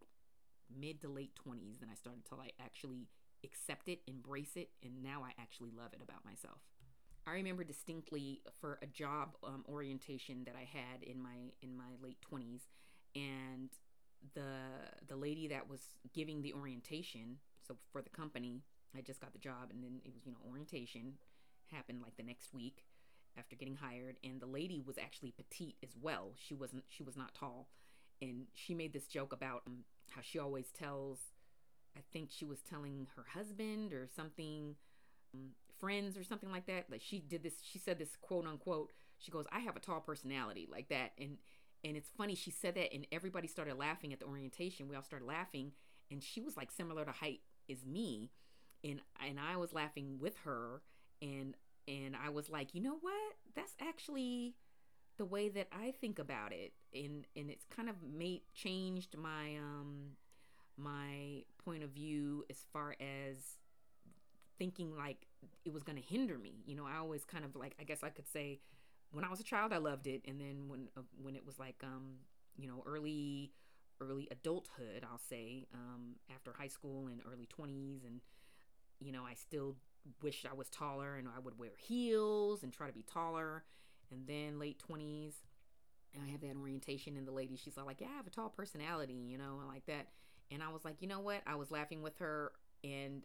mid 0.79 1.01
to 1.01 1.07
late 1.07 1.31
20s, 1.47 1.79
then 1.79 1.89
I 1.91 1.95
started 1.95 2.25
to 2.29 2.35
like 2.35 2.53
actually 2.63 3.07
accept 3.43 3.87
it, 3.87 3.99
embrace 4.07 4.55
it, 4.55 4.69
and 4.83 5.03
now 5.03 5.23
I 5.23 5.31
actually 5.41 5.71
love 5.75 5.93
it 5.93 6.01
about 6.03 6.23
myself. 6.25 6.59
I 7.27 7.33
remember 7.33 7.63
distinctly 7.63 8.41
for 8.59 8.79
a 8.81 8.87
job 8.87 9.35
um, 9.43 9.63
orientation 9.69 10.43
that 10.45 10.55
I 10.55 10.67
had 10.71 11.03
in 11.03 11.21
my 11.21 11.53
in 11.61 11.77
my 11.77 11.93
late 12.01 12.17
20s 12.31 12.61
and 13.15 13.69
the 14.33 14.51
the 15.07 15.15
lady 15.15 15.47
that 15.47 15.69
was 15.69 15.81
giving 16.13 16.41
the 16.41 16.53
orientation 16.53 17.37
so 17.67 17.75
for 17.91 18.01
the 18.01 18.09
company 18.09 18.61
I 18.95 19.01
just 19.01 19.21
got 19.21 19.33
the 19.33 19.39
job 19.39 19.69
and 19.71 19.83
then 19.83 20.01
it 20.05 20.13
was 20.13 20.25
you 20.25 20.31
know 20.31 20.37
orientation 20.47 21.13
happened 21.71 22.01
like 22.01 22.17
the 22.17 22.23
next 22.23 22.53
week 22.53 22.83
after 23.37 23.55
getting 23.55 23.75
hired 23.75 24.17
and 24.23 24.41
the 24.41 24.45
lady 24.45 24.81
was 24.85 24.97
actually 24.97 25.31
petite 25.31 25.75
as 25.83 25.91
well 25.99 26.33
she 26.37 26.53
wasn't 26.53 26.83
she 26.89 27.03
was 27.03 27.15
not 27.15 27.33
tall 27.33 27.67
and 28.21 28.45
she 28.53 28.73
made 28.73 28.93
this 28.93 29.07
joke 29.07 29.33
about 29.33 29.63
um, 29.65 29.79
how 30.11 30.21
she 30.21 30.37
always 30.37 30.67
tells 30.71 31.31
I 31.95 32.01
think 32.13 32.29
she 32.31 32.45
was 32.45 32.59
telling 32.61 33.07
her 33.15 33.23
husband 33.33 33.93
or 33.93 34.07
something, 34.15 34.75
um, 35.33 35.49
friends 35.79 36.17
or 36.17 36.23
something 36.23 36.51
like 36.51 36.65
that. 36.67 36.85
Like 36.89 37.01
she 37.03 37.19
did 37.19 37.43
this, 37.43 37.55
she 37.63 37.79
said 37.79 37.99
this 37.99 38.15
quote 38.21 38.45
unquote. 38.45 38.91
She 39.17 39.31
goes, 39.31 39.45
"I 39.51 39.59
have 39.59 39.75
a 39.75 39.79
tall 39.79 40.01
personality 40.01 40.67
like 40.71 40.89
that," 40.89 41.11
and 41.19 41.37
and 41.83 41.97
it's 41.97 42.09
funny 42.17 42.35
she 42.35 42.51
said 42.51 42.75
that, 42.75 42.93
and 42.93 43.07
everybody 43.11 43.47
started 43.47 43.77
laughing 43.77 44.13
at 44.13 44.19
the 44.19 44.25
orientation. 44.25 44.87
We 44.87 44.95
all 44.95 45.03
started 45.03 45.25
laughing, 45.25 45.71
and 46.09 46.21
she 46.23 46.41
was 46.41 46.57
like 46.57 46.71
similar 46.71 47.05
to 47.05 47.11
height 47.11 47.41
as 47.69 47.85
me, 47.85 48.31
and 48.83 49.01
and 49.25 49.39
I 49.39 49.57
was 49.57 49.73
laughing 49.73 50.17
with 50.19 50.37
her, 50.43 50.81
and 51.21 51.55
and 51.87 52.15
I 52.15 52.29
was 52.29 52.49
like, 52.49 52.73
you 52.73 52.81
know 52.81 52.97
what? 53.01 53.33
That's 53.55 53.73
actually 53.81 54.55
the 55.17 55.25
way 55.25 55.49
that 55.49 55.67
I 55.71 55.93
think 55.99 56.19
about 56.19 56.51
it, 56.51 56.73
and 56.93 57.27
and 57.35 57.49
it's 57.49 57.65
kind 57.65 57.89
of 57.89 57.95
made 58.03 58.41
changed 58.53 59.17
my 59.17 59.57
um 59.57 60.11
my 60.77 61.43
point 61.63 61.83
of 61.83 61.91
view 61.91 62.45
as 62.49 62.57
far 62.71 62.95
as 62.99 63.57
thinking 64.57 64.95
like 64.95 65.27
it 65.65 65.73
was 65.73 65.83
going 65.83 65.97
to 65.97 66.07
hinder 66.07 66.37
me. 66.37 66.63
You 66.65 66.75
know, 66.75 66.85
I 66.85 66.97
always 66.97 67.23
kind 67.25 67.43
of 67.45 67.55
like 67.55 67.75
I 67.79 67.83
guess 67.83 68.03
I 68.03 68.09
could 68.09 68.27
say 68.27 68.59
when 69.11 69.25
I 69.25 69.29
was 69.29 69.39
a 69.39 69.43
child 69.43 69.73
I 69.73 69.77
loved 69.77 70.07
it 70.07 70.21
and 70.27 70.39
then 70.39 70.67
when 70.67 70.87
uh, 70.97 71.01
when 71.21 71.35
it 71.35 71.45
was 71.45 71.59
like 71.59 71.83
um 71.83 72.15
you 72.57 72.67
know 72.67 72.83
early 72.85 73.51
early 73.99 74.27
adulthood 74.31 75.05
I'll 75.09 75.19
say 75.29 75.67
um 75.73 76.15
after 76.33 76.53
high 76.57 76.67
school 76.67 77.07
and 77.07 77.21
early 77.31 77.47
20s 77.47 78.03
and 78.05 78.21
you 78.99 79.11
know 79.11 79.23
I 79.23 79.33
still 79.33 79.75
wished 80.21 80.45
I 80.49 80.55
was 80.55 80.69
taller 80.69 81.15
and 81.15 81.27
I 81.27 81.39
would 81.39 81.59
wear 81.59 81.71
heels 81.77 82.63
and 82.63 82.73
try 82.73 82.87
to 82.87 82.93
be 82.93 83.03
taller 83.03 83.63
and 84.11 84.25
then 84.27 84.59
late 84.59 84.81
20s 84.87 85.33
and 86.13 86.23
I 86.25 86.31
have 86.31 86.41
that 86.41 86.55
orientation 86.59 87.15
and 87.17 87.27
the 87.27 87.31
lady 87.31 87.55
she's 87.55 87.77
like 87.77 88.01
yeah 88.01 88.07
I 88.11 88.17
have 88.17 88.27
a 88.27 88.31
tall 88.31 88.49
personality 88.49 89.27
you 89.29 89.37
know 89.37 89.59
and 89.59 89.67
like 89.67 89.85
that 89.85 90.07
and 90.51 90.61
I 90.61 90.69
was 90.69 90.83
like, 90.83 91.01
you 91.01 91.07
know 91.07 91.21
what? 91.21 91.41
I 91.47 91.55
was 91.55 91.71
laughing 91.71 92.01
with 92.01 92.17
her 92.17 92.51
and 92.83 93.23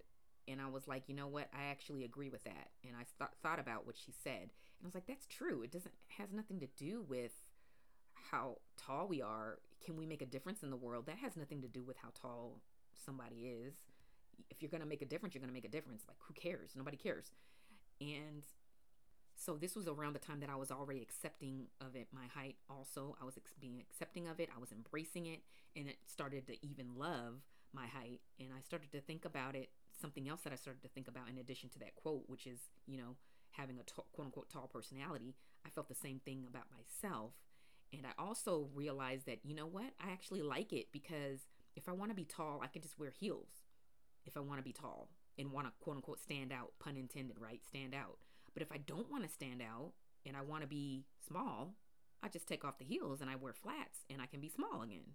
and 0.48 0.60
I 0.60 0.68
was 0.68 0.86
like, 0.86 1.08
you 1.08 1.14
know 1.14 1.26
what? 1.26 1.48
I 1.52 1.64
actually 1.64 2.04
agree 2.04 2.28
with 2.28 2.44
that. 2.44 2.68
And 2.84 2.94
I 2.94 3.02
th- 3.18 3.36
thought 3.42 3.58
about 3.58 3.84
what 3.84 3.96
she 3.96 4.12
said, 4.22 4.50
and 4.78 4.84
I 4.84 4.88
was 4.88 4.94
like, 4.94 5.06
that's 5.06 5.26
true. 5.26 5.62
It 5.62 5.70
doesn't 5.72 5.94
has 6.18 6.32
nothing 6.32 6.60
to 6.60 6.66
do 6.76 7.04
with 7.08 7.32
how 8.30 8.58
tall 8.76 9.08
we 9.08 9.22
are. 9.22 9.58
Can 9.84 9.96
we 9.96 10.06
make 10.06 10.22
a 10.22 10.26
difference 10.26 10.62
in 10.62 10.70
the 10.70 10.76
world? 10.76 11.06
That 11.06 11.18
has 11.18 11.36
nothing 11.36 11.62
to 11.62 11.68
do 11.68 11.82
with 11.82 11.96
how 11.98 12.08
tall 12.20 12.60
somebody 13.04 13.46
is. 13.46 13.74
If 14.50 14.60
you're 14.60 14.70
gonna 14.70 14.86
make 14.86 15.02
a 15.02 15.06
difference, 15.06 15.34
you're 15.34 15.40
gonna 15.40 15.52
make 15.52 15.64
a 15.64 15.70
difference. 15.70 16.04
Like 16.08 16.18
who 16.20 16.34
cares? 16.34 16.72
Nobody 16.76 16.96
cares. 16.96 17.30
And 18.00 18.44
so 19.36 19.56
this 19.56 19.76
was 19.76 19.86
around 19.86 20.14
the 20.14 20.18
time 20.18 20.40
that 20.40 20.50
I 20.50 20.56
was 20.56 20.70
already 20.70 21.02
accepting 21.02 21.66
of 21.80 21.94
it, 21.94 22.08
my 22.12 22.26
height. 22.34 22.56
Also, 22.70 23.16
I 23.20 23.24
was 23.24 23.36
ex- 23.36 23.52
being 23.60 23.80
accepting 23.80 24.26
of 24.26 24.40
it. 24.40 24.48
I 24.54 24.58
was 24.58 24.72
embracing 24.72 25.26
it, 25.26 25.42
and 25.76 25.88
it 25.88 25.98
started 26.06 26.46
to 26.46 26.66
even 26.66 26.96
love 26.96 27.42
my 27.72 27.86
height. 27.86 28.20
And 28.40 28.48
I 28.56 28.62
started 28.62 28.90
to 28.92 29.00
think 29.00 29.24
about 29.24 29.54
it. 29.54 29.68
Something 30.00 30.28
else 30.28 30.40
that 30.42 30.52
I 30.52 30.56
started 30.56 30.82
to 30.82 30.88
think 30.88 31.06
about, 31.06 31.28
in 31.28 31.38
addition 31.38 31.68
to 31.70 31.78
that 31.80 31.94
quote, 31.96 32.24
which 32.26 32.46
is, 32.46 32.60
you 32.86 32.96
know, 32.96 33.16
having 33.56 33.78
a 33.78 33.82
t- 33.82 33.94
quote 34.12 34.26
unquote 34.26 34.50
tall 34.50 34.68
personality, 34.72 35.34
I 35.64 35.70
felt 35.70 35.88
the 35.88 35.94
same 35.94 36.20
thing 36.24 36.44
about 36.48 36.64
myself. 36.70 37.32
And 37.92 38.06
I 38.06 38.20
also 38.20 38.68
realized 38.74 39.26
that, 39.26 39.38
you 39.44 39.54
know 39.54 39.66
what? 39.66 39.92
I 40.00 40.10
actually 40.10 40.42
like 40.42 40.72
it 40.72 40.88
because 40.92 41.40
if 41.76 41.88
I 41.88 41.92
want 41.92 42.10
to 42.10 42.16
be 42.16 42.24
tall, 42.24 42.60
I 42.62 42.66
can 42.66 42.82
just 42.82 42.98
wear 42.98 43.10
heels 43.10 43.48
if 44.24 44.36
I 44.36 44.40
want 44.40 44.58
to 44.58 44.64
be 44.64 44.72
tall 44.72 45.10
and 45.38 45.52
want 45.52 45.66
to 45.66 45.72
quote 45.80 45.96
unquote 45.96 46.20
stand 46.20 46.52
out, 46.52 46.72
pun 46.80 46.96
intended, 46.96 47.36
right? 47.38 47.60
Stand 47.66 47.94
out. 47.94 48.18
But 48.54 48.62
if 48.62 48.72
I 48.72 48.78
don't 48.78 49.10
want 49.10 49.24
to 49.24 49.30
stand 49.30 49.62
out 49.62 49.92
and 50.24 50.36
I 50.36 50.42
want 50.42 50.62
to 50.62 50.68
be 50.68 51.04
small, 51.26 51.74
I 52.22 52.28
just 52.28 52.48
take 52.48 52.64
off 52.64 52.78
the 52.78 52.84
heels 52.84 53.20
and 53.20 53.30
I 53.30 53.36
wear 53.36 53.52
flats 53.52 54.00
and 54.10 54.20
I 54.20 54.26
can 54.26 54.40
be 54.40 54.48
small 54.48 54.82
again. 54.82 55.14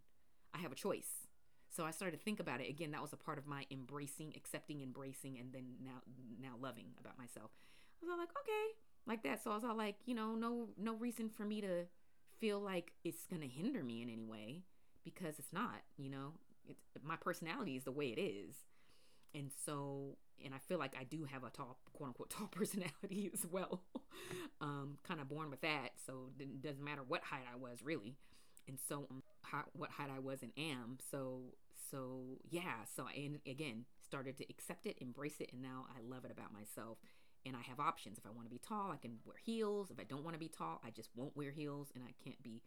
I 0.54 0.60
have 0.60 0.72
a 0.72 0.76
choice. 0.76 1.28
So 1.70 1.86
I 1.86 1.92
started 1.92 2.18
to 2.18 2.24
think 2.24 2.40
about 2.40 2.62
it 2.62 2.70
again. 2.70 2.92
That 2.92 3.02
was 3.02 3.14
a 3.14 3.18
part 3.18 3.38
of 3.38 3.48
my 3.48 3.66
embracing, 3.72 4.34
accepting, 4.36 4.82
embracing, 4.82 5.40
and 5.40 5.54
then 5.54 5.76
now 5.84 6.02
now 6.42 6.56
loving 6.60 6.88
about 7.00 7.18
myself. 7.18 7.52
Was 8.02 8.10
all 8.12 8.18
like, 8.18 8.30
okay, 8.30 8.76
like 9.08 9.24
that. 9.24 9.44
So 9.44 9.52
I 9.52 9.56
was 9.56 9.64
all 9.64 9.78
like, 9.78 9.96
you 10.06 10.16
know, 10.16 10.36
no 10.36 10.70
no 10.78 10.96
reason 10.96 11.30
for 11.30 11.44
me 11.44 11.62
to 11.62 11.86
feel 12.40 12.60
like 12.60 12.92
it's 13.04 13.26
gonna 13.28 13.46
hinder 13.46 13.84
me 13.84 14.02
in 14.02 14.10
any 14.10 14.26
way 14.26 14.64
because 15.04 15.40
it's 15.40 15.54
not. 15.54 15.82
You 15.98 16.10
know, 16.10 16.34
it's 16.68 16.82
my 17.04 17.16
personality 17.16 17.76
is 17.76 17.84
the 17.84 17.92
way 17.92 18.08
it 18.08 18.20
is, 18.20 18.56
and 19.36 19.52
so 19.66 20.18
and 20.44 20.54
I 20.54 20.58
feel 20.58 20.80
like 20.80 20.96
I 21.00 21.04
do 21.04 21.26
have 21.26 21.44
a 21.44 21.50
tall, 21.50 21.78
quote 21.94 22.08
unquote, 22.10 22.30
tall 22.30 22.48
personality 22.52 23.30
as 23.34 23.46
well. 23.50 23.82
um, 24.62 24.98
kind 25.08 25.20
of 25.20 25.30
born 25.30 25.50
with 25.50 25.62
that, 25.62 25.90
so 26.06 26.30
it 26.40 26.62
doesn't 26.62 26.84
matter 26.84 27.02
what 27.08 27.24
height 27.24 27.46
I 27.52 27.58
was 27.58 27.80
really, 27.84 28.16
and 28.68 28.78
so 28.88 29.08
um, 29.12 29.24
how, 29.44 29.64
what 29.74 29.92
height 29.92 30.10
I 30.16 30.20
was 30.20 30.40
and 30.42 30.52
am. 30.58 30.98
So 31.12 31.54
so 31.92 32.40
yeah, 32.50 32.86
so 32.96 33.06
I 33.08 33.20
and 33.20 33.40
again 33.46 33.86
started 34.04 34.38
to 34.38 34.46
accept 34.50 34.86
it, 34.86 34.98
embrace 35.00 35.40
it, 35.40 35.52
and 35.54 35.62
now 35.62 35.86
I 35.90 36.02
love 36.02 36.26
it 36.26 36.32
about 36.32 36.54
myself. 36.54 36.98
And 37.46 37.56
I 37.56 37.62
have 37.68 37.80
options. 37.80 38.18
If 38.18 38.26
I 38.26 38.30
want 38.30 38.46
to 38.46 38.52
be 38.52 38.60
tall, 38.60 38.92
I 38.92 38.98
can 38.98 39.18
wear 39.26 39.38
heels. 39.44 39.90
If 39.90 40.00
I 40.00 40.04
don't 40.04 40.24
want 40.24 40.36
to 40.36 40.40
be 40.40 40.48
tall, 40.48 40.80
I 40.86 40.92
just 40.92 41.10
won't 41.16 41.36
wear 41.36 41.52
heels, 41.52 41.88
and 41.96 42.04
I 42.04 42.14
can't 42.24 42.42
be, 42.44 42.62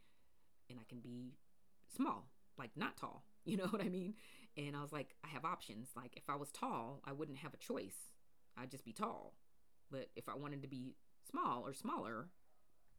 and 0.68 0.78
I 0.80 0.82
can 0.88 0.98
be 0.98 1.34
small, 1.94 2.28
like 2.58 2.70
not 2.76 2.96
tall. 2.96 3.24
You 3.46 3.58
know 3.58 3.66
what 3.66 3.82
I 3.82 3.90
mean? 3.90 4.14
And 4.56 4.74
I 4.74 4.80
was 4.80 4.90
like, 4.90 5.16
I 5.22 5.28
have 5.28 5.44
options. 5.44 5.90
Like 5.94 6.16
if 6.16 6.30
I 6.30 6.34
was 6.34 6.50
tall, 6.50 7.02
I 7.04 7.12
wouldn't 7.12 7.37
have 7.37 7.52
a 7.52 7.58
choice. 7.58 8.08
I'd 8.56 8.70
just 8.70 8.87
be 8.87 8.92
tall. 8.94 9.34
But 9.90 10.08
if 10.16 10.30
I 10.30 10.34
wanted 10.34 10.62
to 10.62 10.68
be 10.68 10.94
small 11.30 11.62
or 11.62 11.74
smaller, 11.74 12.28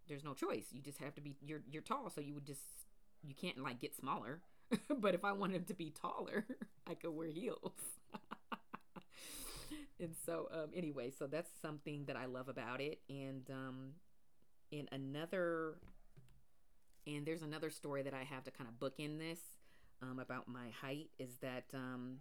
there's 0.07 0.23
no 0.23 0.35
choice. 0.35 0.67
You 0.71 0.81
just 0.81 0.99
have 0.99 1.15
to 1.15 1.21
be 1.21 1.35
you're 1.41 1.63
you're 1.67 1.81
tall, 1.81 2.11
so 2.11 2.21
you 2.21 2.35
would 2.35 2.45
just 2.45 2.61
you 3.23 3.33
can't 3.33 3.57
like 3.57 3.79
get 3.79 3.95
smaller. 3.95 4.41
but 4.99 5.15
if 5.15 5.25
I 5.25 5.31
wanted 5.31 5.67
to 5.67 5.73
be 5.73 5.89
taller, 5.89 6.45
I 6.88 6.93
could 6.93 7.11
wear 7.15 7.29
heels. 7.29 7.73
And 9.99 10.15
so 10.25 10.49
um 10.51 10.69
anyway, 10.75 11.12
so 11.12 11.27
that's 11.27 11.49
something 11.62 12.05
that 12.05 12.15
I 12.15 12.25
love 12.25 12.49
about 12.49 12.81
it. 12.81 12.99
And 13.10 13.49
um 13.49 13.91
in 14.71 14.88
another 14.91 15.75
and 17.08 17.25
there's 17.25 17.43
another 17.43 17.69
story 17.69 18.01
that 18.03 18.13
I 18.13 18.23
have 18.23 18.43
to 18.45 18.51
kind 18.51 18.67
of 18.67 18.79
book 18.79 18.95
in 18.97 19.19
this 19.19 19.39
um, 20.01 20.19
about 20.19 20.47
my 20.47 20.69
height 20.81 21.10
is 21.19 21.38
that 21.41 21.65
um, 21.73 22.17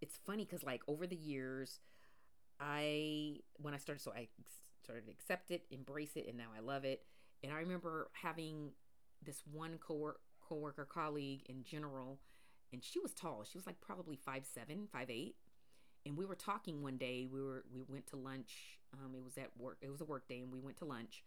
it's 0.00 0.18
funny 0.26 0.44
because 0.44 0.62
like 0.62 0.82
over 0.88 1.06
the 1.06 1.16
years 1.16 1.80
i 2.62 3.36
when 3.56 3.72
i 3.72 3.78
started 3.78 4.02
so 4.02 4.12
i 4.12 4.28
started 4.82 5.06
to 5.06 5.10
accept 5.10 5.50
it 5.50 5.62
embrace 5.70 6.10
it 6.16 6.26
and 6.28 6.36
now 6.36 6.48
i 6.56 6.60
love 6.60 6.84
it. 6.84 7.02
And 7.42 7.52
i 7.52 7.58
remember 7.58 8.10
having 8.12 8.70
this 9.24 9.42
one 9.50 9.78
co 9.78 10.12
coworker 10.46 10.84
colleague 10.84 11.42
in 11.48 11.64
general 11.64 12.18
and 12.72 12.84
she 12.84 13.00
was 13.00 13.12
tall. 13.12 13.44
She 13.50 13.58
was 13.58 13.66
like 13.66 13.80
probably 13.80 14.16
five 14.16 14.44
seven 14.46 14.86
five 14.92 15.10
eight 15.10 15.34
and 16.06 16.16
we 16.16 16.24
were 16.24 16.34
talking 16.34 16.82
one 16.82 16.96
day 16.96 17.26
we 17.30 17.42
were 17.42 17.64
we 17.72 17.82
went 17.88 18.06
to 18.08 18.16
lunch 18.16 18.78
um, 18.94 19.14
it 19.14 19.22
was 19.22 19.36
at 19.38 19.50
work 19.58 19.78
it 19.80 19.90
was 19.90 20.00
a 20.00 20.04
work 20.04 20.26
day 20.28 20.40
and 20.40 20.52
we 20.52 20.58
went 20.60 20.76
to 20.78 20.84
lunch 20.84 21.22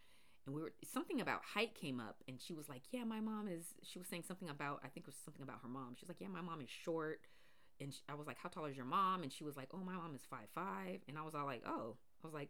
and 0.45 0.53
we 0.53 0.62
were 0.62 0.73
something 0.83 1.21
about 1.21 1.41
height 1.53 1.73
came 1.75 1.99
up 1.99 2.17
and 2.27 2.41
she 2.41 2.53
was 2.53 2.67
like 2.69 2.81
yeah 2.91 3.03
my 3.03 3.19
mom 3.19 3.47
is 3.47 3.75
she 3.83 3.99
was 3.99 4.07
saying 4.07 4.23
something 4.27 4.49
about 4.49 4.79
i 4.83 4.88
think 4.88 5.05
it 5.05 5.07
was 5.07 5.15
something 5.23 5.43
about 5.43 5.59
her 5.62 5.69
mom 5.69 5.95
she 5.95 6.03
was 6.05 6.09
like 6.09 6.21
yeah 6.21 6.27
my 6.27 6.41
mom 6.41 6.62
is 6.62 6.69
short 6.69 7.21
and 7.79 7.93
she, 7.93 7.99
i 8.09 8.13
was 8.13 8.27
like 8.27 8.38
how 8.41 8.49
tall 8.49 8.65
is 8.65 8.75
your 8.75 8.86
mom? 8.86 9.23
and 9.23 9.31
she 9.31 9.43
was 9.43 9.55
like 9.55 9.69
oh 9.73 9.83
my 9.86 9.93
mom 9.93 10.15
is 10.15 10.21
five 10.29 10.47
five 10.53 10.99
and 11.07 11.17
i 11.17 11.21
was 11.21 11.36
all 11.36 11.45
like 11.45 11.63
oh 11.67 11.95
i 12.23 12.27
was 12.27 12.33
like 12.33 12.49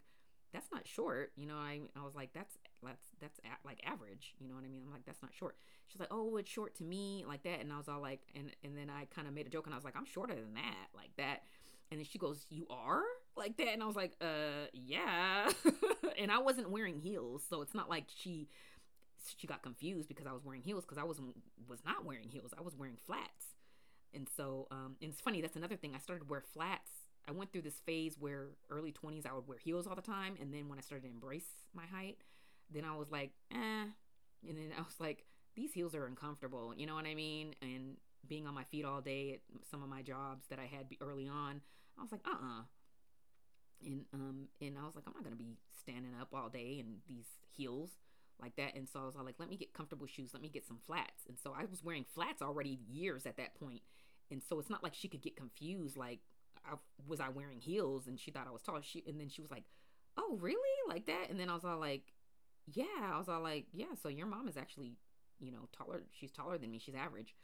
that's 0.53 0.71
not 0.71 0.87
short 0.87 1.31
you 1.35 1.47
know 1.47 1.55
i 1.55 1.79
i 1.95 2.03
was 2.03 2.15
like 2.15 2.29
that's 2.33 2.57
that's 2.83 3.07
that's 3.19 3.39
like 3.65 3.79
average 3.85 4.35
you 4.39 4.47
know 4.47 4.55
what 4.55 4.63
i 4.63 4.67
mean? 4.67 4.83
I'm 4.85 4.93
like 4.93 5.05
that's 5.05 5.21
not 5.21 5.33
short. 5.33 5.57
She's 5.87 5.99
like 5.99 6.11
oh 6.11 6.37
it's 6.37 6.49
short 6.49 6.75
to 6.75 6.83
me 6.83 7.23
like 7.27 7.43
that 7.43 7.59
and 7.59 7.71
i 7.71 7.77
was 7.77 7.87
all 7.87 8.01
like 8.01 8.21
and 8.35 8.51
and 8.63 8.77
then 8.77 8.89
i 8.89 9.05
kind 9.13 9.27
of 9.27 9.33
made 9.33 9.45
a 9.45 9.49
joke 9.49 9.65
and 9.65 9.73
i 9.73 9.77
was 9.77 9.83
like 9.83 9.95
i'm 9.95 10.05
shorter 10.05 10.33
than 10.33 10.53
that 10.55 10.87
like 10.95 11.11
that 11.17 11.43
and 11.91 11.99
then 11.99 12.05
she 12.05 12.17
goes 12.17 12.45
you 12.49 12.65
are? 12.69 13.01
like 13.35 13.57
that. 13.57 13.69
And 13.69 13.83
i 13.83 13.85
was 13.85 13.95
like 13.95 14.15
uh 14.21 14.67
yeah. 14.73 15.49
And 16.19 16.31
i 16.31 16.37
wasn't 16.39 16.69
wearing 16.69 16.99
heels 16.99 17.43
so 17.49 17.61
it's 17.61 17.73
not 17.73 17.89
like 17.89 18.05
she 18.15 18.47
she 19.37 19.47
got 19.47 19.63
confused 19.63 20.07
because 20.07 20.27
i 20.27 20.33
was 20.33 20.43
wearing 20.43 20.61
heels 20.61 20.83
because 20.83 20.97
i 20.97 21.03
wasn't 21.03 21.35
was 21.67 21.79
not 21.85 22.05
wearing 22.05 22.29
heels. 22.29 22.51
I 22.57 22.61
was 22.61 22.75
wearing 22.75 22.97
flats. 23.05 23.55
And 24.13 24.27
so 24.37 24.67
um 24.71 24.95
and 25.01 25.11
it's 25.11 25.21
funny 25.21 25.41
that's 25.41 25.55
another 25.55 25.75
thing. 25.75 25.93
I 25.95 25.99
started 25.99 26.29
wear 26.29 26.41
flats. 26.41 26.91
I 27.27 27.31
went 27.31 27.51
through 27.53 27.61
this 27.61 27.79
phase 27.85 28.17
where 28.19 28.49
early 28.69 28.91
20s 28.91 29.25
i 29.25 29.33
would 29.33 29.47
wear 29.47 29.57
heels 29.57 29.87
all 29.87 29.95
the 29.95 30.01
time. 30.01 30.35
And 30.39 30.53
then 30.53 30.69
when 30.69 30.77
i 30.77 30.81
started 30.81 31.05
to 31.07 31.11
embrace 31.11 31.47
my 31.73 31.85
height 31.85 32.17
then 32.71 32.85
i 32.85 32.95
was 32.95 33.11
like 33.11 33.31
eh. 33.51 33.85
And 34.47 34.57
then 34.57 34.71
i 34.77 34.81
was 34.81 34.99
like 34.99 35.25
these 35.55 35.73
heels 35.73 35.95
are 35.95 36.05
uncomfortable. 36.05 36.73
You 36.75 36.85
know 36.85 36.95
what 36.95 37.05
i 37.05 37.15
mean? 37.15 37.55
And 37.61 37.97
being 38.27 38.47
on 38.47 38.53
my 38.53 38.63
feet 38.63 38.85
all 38.85 39.01
day 39.01 39.33
at 39.33 39.39
some 39.69 39.83
of 39.83 39.89
my 39.89 40.01
jobs 40.01 40.45
that 40.49 40.59
i 40.59 40.65
had 40.65 40.85
early 41.01 41.27
on 41.27 41.61
i 41.97 42.01
was 42.01 42.11
like 42.11 42.21
uh-uh 42.25 42.63
and 43.85 44.05
um 44.13 44.47
and 44.61 44.77
I 44.77 44.85
was 44.85 44.95
like, 44.95 45.03
I'm 45.07 45.13
not 45.13 45.23
gonna 45.23 45.35
be 45.35 45.57
standing 45.79 46.13
up 46.19 46.29
all 46.33 46.49
day 46.49 46.77
in 46.79 46.97
these 47.07 47.25
heels 47.55 47.91
like 48.41 48.55
that. 48.55 48.75
And 48.75 48.87
so 48.87 48.99
I 49.01 49.05
was 49.05 49.15
all 49.15 49.25
like, 49.25 49.35
let 49.39 49.49
me 49.49 49.57
get 49.57 49.73
comfortable 49.73 50.07
shoes. 50.07 50.31
Let 50.33 50.41
me 50.41 50.49
get 50.49 50.65
some 50.65 50.79
flats. 50.85 51.25
And 51.27 51.37
so 51.37 51.53
I 51.57 51.65
was 51.65 51.83
wearing 51.83 52.05
flats 52.13 52.41
already 52.41 52.79
years 52.89 53.25
at 53.25 53.37
that 53.37 53.55
point. 53.55 53.81
And 54.31 54.41
so 54.41 54.59
it's 54.59 54.69
not 54.69 54.83
like 54.83 54.93
she 54.93 55.07
could 55.07 55.21
get 55.21 55.35
confused. 55.35 55.95
Like, 55.97 56.19
I, 56.65 56.75
was 57.07 57.19
I 57.19 57.29
wearing 57.29 57.59
heels? 57.59 58.07
And 58.07 58.19
she 58.19 58.31
thought 58.31 58.47
I 58.47 58.51
was 58.51 58.61
tall. 58.61 58.79
She 58.81 59.03
and 59.07 59.19
then 59.19 59.29
she 59.29 59.41
was 59.41 59.51
like, 59.51 59.63
oh 60.17 60.37
really 60.39 60.59
like 60.87 61.05
that? 61.05 61.27
And 61.29 61.39
then 61.39 61.49
I 61.49 61.53
was 61.53 61.65
all 61.65 61.79
like, 61.79 62.13
yeah. 62.73 62.85
I 63.13 63.17
was 63.17 63.29
all 63.29 63.41
like, 63.41 63.65
yeah. 63.73 63.93
So 64.01 64.09
your 64.09 64.27
mom 64.27 64.47
is 64.47 64.57
actually, 64.57 64.93
you 65.39 65.51
know, 65.51 65.67
taller. 65.77 66.03
She's 66.11 66.31
taller 66.31 66.57
than 66.57 66.71
me. 66.71 66.79
She's 66.79 66.95
average, 66.95 67.35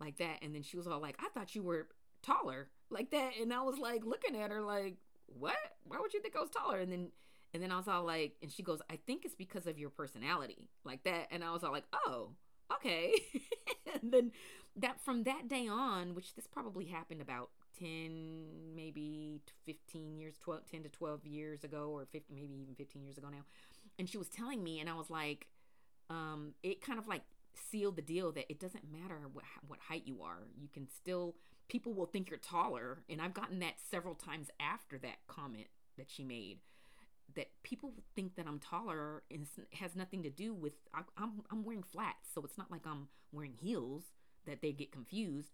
like 0.00 0.18
that. 0.18 0.38
And 0.42 0.54
then 0.54 0.62
she 0.62 0.76
was 0.76 0.86
all 0.86 1.00
like, 1.00 1.16
I 1.20 1.28
thought 1.28 1.54
you 1.54 1.62
were 1.62 1.88
taller 2.22 2.68
like 2.90 3.10
that. 3.10 3.32
And 3.40 3.52
I 3.52 3.62
was 3.62 3.78
like 3.78 4.04
looking 4.04 4.36
at 4.36 4.50
her 4.50 4.62
like, 4.62 4.96
what? 5.26 5.56
Why 5.84 5.98
would 6.00 6.12
you 6.12 6.20
think 6.20 6.36
I 6.36 6.40
was 6.40 6.50
taller? 6.50 6.78
And 6.78 6.92
then 6.92 7.08
and 7.54 7.62
then 7.62 7.70
I 7.70 7.76
was 7.76 7.88
all 7.88 8.04
like, 8.04 8.36
and 8.40 8.50
she 8.50 8.62
goes, 8.62 8.80
I 8.90 8.96
think 9.06 9.24
it's 9.24 9.34
because 9.34 9.66
of 9.66 9.78
your 9.78 9.90
personality, 9.90 10.68
like 10.84 11.02
that. 11.04 11.28
And 11.30 11.44
I 11.44 11.52
was 11.52 11.62
all 11.62 11.72
like, 11.72 11.84
oh, 11.92 12.30
okay. 12.74 13.12
and 14.02 14.10
then 14.10 14.32
that 14.76 15.00
from 15.02 15.24
that 15.24 15.48
day 15.48 15.68
on, 15.68 16.14
which 16.14 16.34
this 16.34 16.46
probably 16.46 16.86
happened 16.86 17.20
about 17.20 17.50
10, 17.78 18.74
maybe 18.74 19.42
15 19.66 20.16
years, 20.16 20.38
12, 20.38 20.62
10 20.70 20.82
to 20.84 20.88
12 20.88 21.26
years 21.26 21.62
ago, 21.62 21.90
or 21.90 22.06
50, 22.06 22.32
maybe 22.32 22.54
even 22.62 22.74
15 22.74 23.04
years 23.04 23.18
ago 23.18 23.28
now. 23.30 23.44
And 23.98 24.08
she 24.08 24.16
was 24.16 24.28
telling 24.28 24.64
me, 24.64 24.80
and 24.80 24.88
I 24.88 24.94
was 24.94 25.10
like, 25.10 25.46
um, 26.08 26.54
it 26.62 26.80
kind 26.80 26.98
of 26.98 27.06
like 27.06 27.22
sealed 27.54 27.96
the 27.96 28.02
deal 28.02 28.32
that 28.32 28.50
it 28.50 28.60
doesn't 28.60 28.90
matter 28.90 29.20
what, 29.32 29.44
what 29.66 29.78
height 29.88 30.02
you 30.06 30.22
are. 30.22 30.48
You 30.60 30.68
can 30.72 30.88
still, 30.88 31.36
people 31.68 31.92
will 31.92 32.06
think 32.06 32.30
you're 32.30 32.38
taller. 32.38 33.02
And 33.08 33.20
I've 33.20 33.34
gotten 33.34 33.60
that 33.60 33.74
several 33.90 34.14
times 34.14 34.48
after 34.60 34.98
that 34.98 35.26
comment 35.26 35.68
that 35.98 36.10
she 36.10 36.24
made 36.24 36.58
that 37.34 37.48
people 37.62 37.92
think 38.14 38.36
that 38.36 38.46
I'm 38.46 38.58
taller 38.58 39.22
and 39.30 39.46
has 39.74 39.96
nothing 39.96 40.22
to 40.22 40.30
do 40.30 40.54
with 40.54 40.72
I, 40.94 41.00
I'm 41.16 41.42
I'm 41.50 41.64
wearing 41.64 41.82
flats, 41.82 42.28
so 42.34 42.42
it's 42.44 42.58
not 42.58 42.70
like 42.70 42.86
I'm 42.86 43.08
wearing 43.32 43.54
heels 43.60 44.04
that 44.46 44.62
they 44.62 44.72
get 44.72 44.92
confused. 44.92 45.50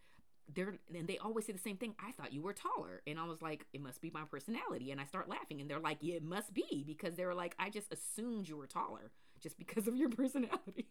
They're 0.53 0.75
and 0.95 1.07
they 1.07 1.19
always 1.19 1.47
say 1.47 1.53
the 1.53 1.59
same 1.59 1.77
thing. 1.77 1.95
I 2.05 2.13
thought 2.13 2.33
you 2.33 2.43
were 2.43 2.53
taller, 2.53 3.03
and 3.07 3.19
I 3.19 3.27
was 3.27 3.43
like, 3.43 3.67
it 3.73 3.81
must 3.81 4.01
be 4.01 4.11
my 4.11 4.23
personality, 4.31 4.91
and 4.91 5.01
I 5.01 5.05
start 5.05 5.29
laughing, 5.29 5.61
and 5.61 5.71
they're 5.71 5.79
like, 5.79 5.99
yeah, 6.01 6.17
it 6.17 6.25
must 6.25 6.55
be 6.55 6.85
because 6.87 7.17
they 7.17 7.25
were 7.25 7.35
like, 7.35 7.55
I 7.59 7.71
just 7.71 7.93
assumed 7.93 8.49
you 8.49 8.57
were 8.57 8.67
taller 8.67 9.11
just 9.41 9.59
because 9.59 9.87
of 9.87 9.97
your 9.97 10.09
personality. 10.09 10.89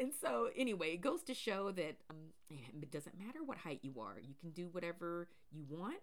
And 0.00 0.12
so 0.20 0.48
anyway, 0.56 0.92
it 0.92 1.00
goes 1.00 1.22
to 1.24 1.34
show 1.34 1.70
that 1.72 1.96
um, 2.10 2.16
it 2.50 2.90
doesn't 2.90 3.18
matter 3.18 3.40
what 3.44 3.58
height 3.58 3.80
you 3.82 3.94
are, 4.00 4.18
you 4.20 4.34
can 4.40 4.50
do 4.50 4.68
whatever 4.72 5.28
you 5.50 5.64
want 5.68 5.96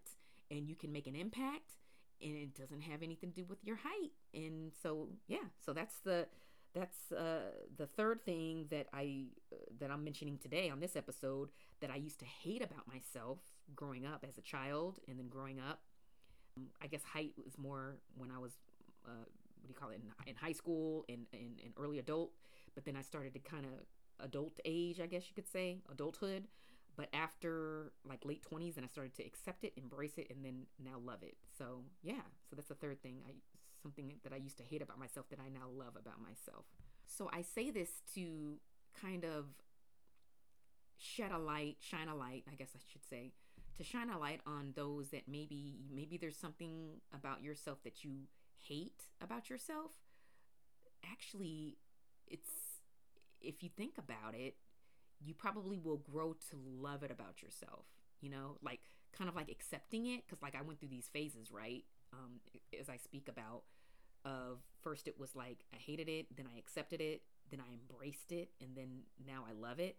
and 0.51 0.67
you 0.67 0.75
can 0.75 0.91
make 0.91 1.07
an 1.07 1.15
impact 1.15 1.73
and 2.21 2.35
it 2.35 2.55
doesn't 2.55 2.81
have 2.81 3.03
anything 3.03 3.31
to 3.31 3.41
do 3.41 3.45
with 3.47 3.63
your 3.63 3.77
height. 3.77 4.11
And 4.33 4.71
so, 4.81 5.09
yeah, 5.27 5.47
so 5.65 5.73
that's 5.73 5.99
the 6.03 6.27
that's 6.73 7.13
uh, 7.13 7.51
the 7.77 7.87
third 7.87 8.23
thing 8.25 8.65
that 8.69 8.87
I 8.93 9.27
uh, 9.51 9.55
that 9.79 9.91
I'm 9.91 10.03
mentioning 10.03 10.37
today 10.37 10.69
on 10.69 10.81
this 10.81 10.95
episode 10.95 11.49
that 11.79 11.89
I 11.89 11.95
used 11.95 12.19
to 12.19 12.25
hate 12.25 12.61
about 12.61 12.85
myself 12.87 13.39
growing 13.75 14.05
up 14.05 14.25
as 14.27 14.37
a 14.37 14.41
child 14.41 14.99
and 15.07 15.17
then 15.17 15.29
growing 15.29 15.59
up. 15.59 15.79
Um, 16.57 16.67
I 16.81 16.87
guess 16.87 17.01
height 17.03 17.33
was 17.43 17.57
more 17.57 17.95
when 18.17 18.29
I 18.29 18.39
was 18.39 18.51
uh, 19.05 19.25
what 19.65 19.67
do 19.67 19.73
you 19.73 19.79
call 19.79 19.89
it 19.89 20.01
in, 20.03 20.29
in 20.29 20.35
high 20.35 20.51
school 20.51 21.05
and 21.09 21.25
in, 21.33 21.53
in, 21.63 21.71
early 21.77 21.99
adult, 21.99 22.31
but 22.75 22.85
then 22.85 22.95
I 22.95 23.01
started 23.01 23.33
to 23.33 23.39
kind 23.39 23.65
of 23.65 23.71
adult 24.25 24.59
age, 24.65 24.99
I 24.99 25.07
guess 25.07 25.23
you 25.27 25.35
could 25.35 25.51
say, 25.51 25.79
adulthood. 25.91 26.47
But 26.97 27.09
after 27.13 27.91
like 28.07 28.23
late 28.23 28.43
20s, 28.49 28.77
and 28.77 28.85
I 28.85 28.87
started 28.87 29.15
to 29.15 29.25
accept 29.25 29.63
it, 29.63 29.73
embrace 29.75 30.17
it, 30.17 30.27
and 30.29 30.45
then 30.45 30.65
now 30.81 30.97
love 31.03 31.23
it. 31.23 31.35
So 31.57 31.83
yeah, 32.03 32.23
so 32.49 32.55
that's 32.55 32.69
the 32.69 32.75
third 32.75 33.01
thing 33.01 33.17
I 33.27 33.33
something 33.81 34.13
that 34.23 34.33
I 34.33 34.37
used 34.37 34.57
to 34.57 34.63
hate 34.63 34.81
about 34.81 34.97
myself 34.97 35.29
that 35.29 35.39
I 35.39 35.49
now 35.49 35.67
love 35.71 35.95
about 35.99 36.19
myself. 36.19 36.65
So 37.05 37.29
I 37.31 37.41
say 37.43 37.69
this 37.69 38.01
to 38.15 38.57
kind 38.99 39.23
of 39.23 39.45
shed 40.97 41.31
a 41.31 41.37
light, 41.37 41.77
shine 41.81 42.07
a 42.07 42.15
light, 42.15 42.45
I 42.51 42.55
guess 42.55 42.69
I 42.75 42.79
should 42.91 43.05
say, 43.07 43.33
to 43.77 43.83
shine 43.83 44.09
a 44.09 44.17
light 44.17 44.41
on 44.47 44.73
those 44.75 45.09
that 45.09 45.27
maybe 45.27 45.77
maybe 45.93 46.17
there's 46.17 46.37
something 46.37 47.01
about 47.13 47.43
yourself 47.43 47.83
that 47.83 48.03
you 48.03 48.21
hate 48.57 49.03
about 49.21 49.49
yourself. 49.49 49.91
Actually, 51.03 51.77
it's 52.27 52.49
if 53.41 53.63
you 53.63 53.69
think 53.69 53.97
about 53.97 54.33
it, 54.35 54.55
you 55.23 55.33
probably 55.33 55.79
will 55.79 55.97
grow 55.97 56.33
to 56.33 56.57
love 56.65 57.03
it 57.03 57.11
about 57.11 57.41
yourself. 57.41 57.85
You 58.21 58.29
know, 58.29 58.57
like 58.63 58.79
kind 59.17 59.29
of 59.29 59.35
like 59.35 59.49
accepting 59.49 60.07
it 60.07 60.23
because 60.25 60.41
like 60.41 60.55
I 60.55 60.61
went 60.61 60.79
through 60.79 60.89
these 60.89 61.09
phases, 61.11 61.51
right? 61.51 61.83
Um, 62.13 62.39
as 62.79 62.89
I 62.89 62.97
speak 62.97 63.27
about 63.27 63.63
of 64.25 64.57
first 64.81 65.07
it 65.07 65.19
was 65.19 65.35
like 65.35 65.65
I 65.73 65.77
hated 65.77 66.09
it, 66.09 66.27
then 66.35 66.47
I 66.53 66.57
accepted 66.57 66.99
it, 66.99 67.21
then 67.51 67.59
I 67.59 67.73
embraced 67.73 68.31
it, 68.31 68.49
and 68.59 68.71
then 68.75 69.03
now 69.25 69.43
I 69.47 69.53
love 69.53 69.79
it. 69.79 69.97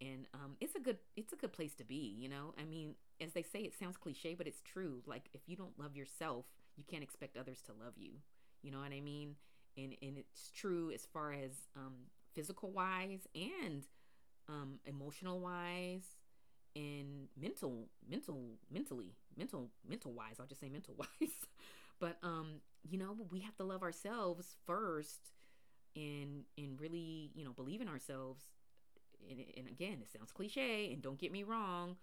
And 0.00 0.26
um, 0.34 0.56
it's 0.60 0.74
a 0.74 0.80
good 0.80 0.98
it's 1.16 1.32
a 1.32 1.36
good 1.36 1.52
place 1.52 1.74
to 1.76 1.84
be, 1.84 2.14
you 2.18 2.28
know. 2.28 2.54
I 2.60 2.64
mean, 2.64 2.94
as 3.20 3.32
they 3.32 3.42
say, 3.42 3.60
it 3.60 3.74
sounds 3.78 3.96
cliche, 3.96 4.34
but 4.34 4.46
it's 4.46 4.60
true. 4.60 5.02
Like 5.06 5.28
if 5.32 5.42
you 5.46 5.56
don't 5.56 5.78
love 5.78 5.96
yourself, 5.96 6.46
you 6.76 6.84
can't 6.88 7.02
expect 7.02 7.36
others 7.36 7.62
to 7.62 7.72
love 7.72 7.94
you. 7.96 8.12
You 8.62 8.70
know 8.70 8.78
what 8.78 8.92
I 8.92 9.00
mean? 9.00 9.36
And 9.76 9.94
and 10.02 10.18
it's 10.18 10.50
true 10.50 10.90
as 10.92 11.06
far 11.06 11.32
as 11.32 11.52
um, 11.76 11.94
physical 12.34 12.70
wise 12.70 13.26
and 13.34 13.86
um, 14.48 14.78
emotional 14.86 15.40
wise 15.40 16.16
and 16.74 17.28
mental 17.38 17.88
mental 18.08 18.40
mentally 18.70 19.14
mental 19.36 19.68
mental 19.88 20.12
wise 20.12 20.36
i'll 20.40 20.46
just 20.46 20.60
say 20.60 20.68
mental 20.68 20.94
wise. 20.98 21.30
But 22.00 22.16
um 22.22 22.60
you 22.88 22.98
know 22.98 23.16
we 23.30 23.40
have 23.40 23.56
to 23.56 23.64
love 23.64 23.82
ourselves 23.82 24.56
first 24.66 25.32
and 25.94 26.44
and 26.56 26.80
really 26.80 27.30
you 27.34 27.44
know 27.44 27.52
believe 27.52 27.80
in 27.80 27.88
ourselves. 27.88 28.42
And, 29.30 29.38
and 29.56 29.68
again 29.68 29.98
it 30.02 30.10
sounds 30.10 30.32
cliche 30.32 30.92
and 30.92 31.02
don't 31.02 31.18
get 31.18 31.30
me 31.30 31.44
wrong. 31.44 31.96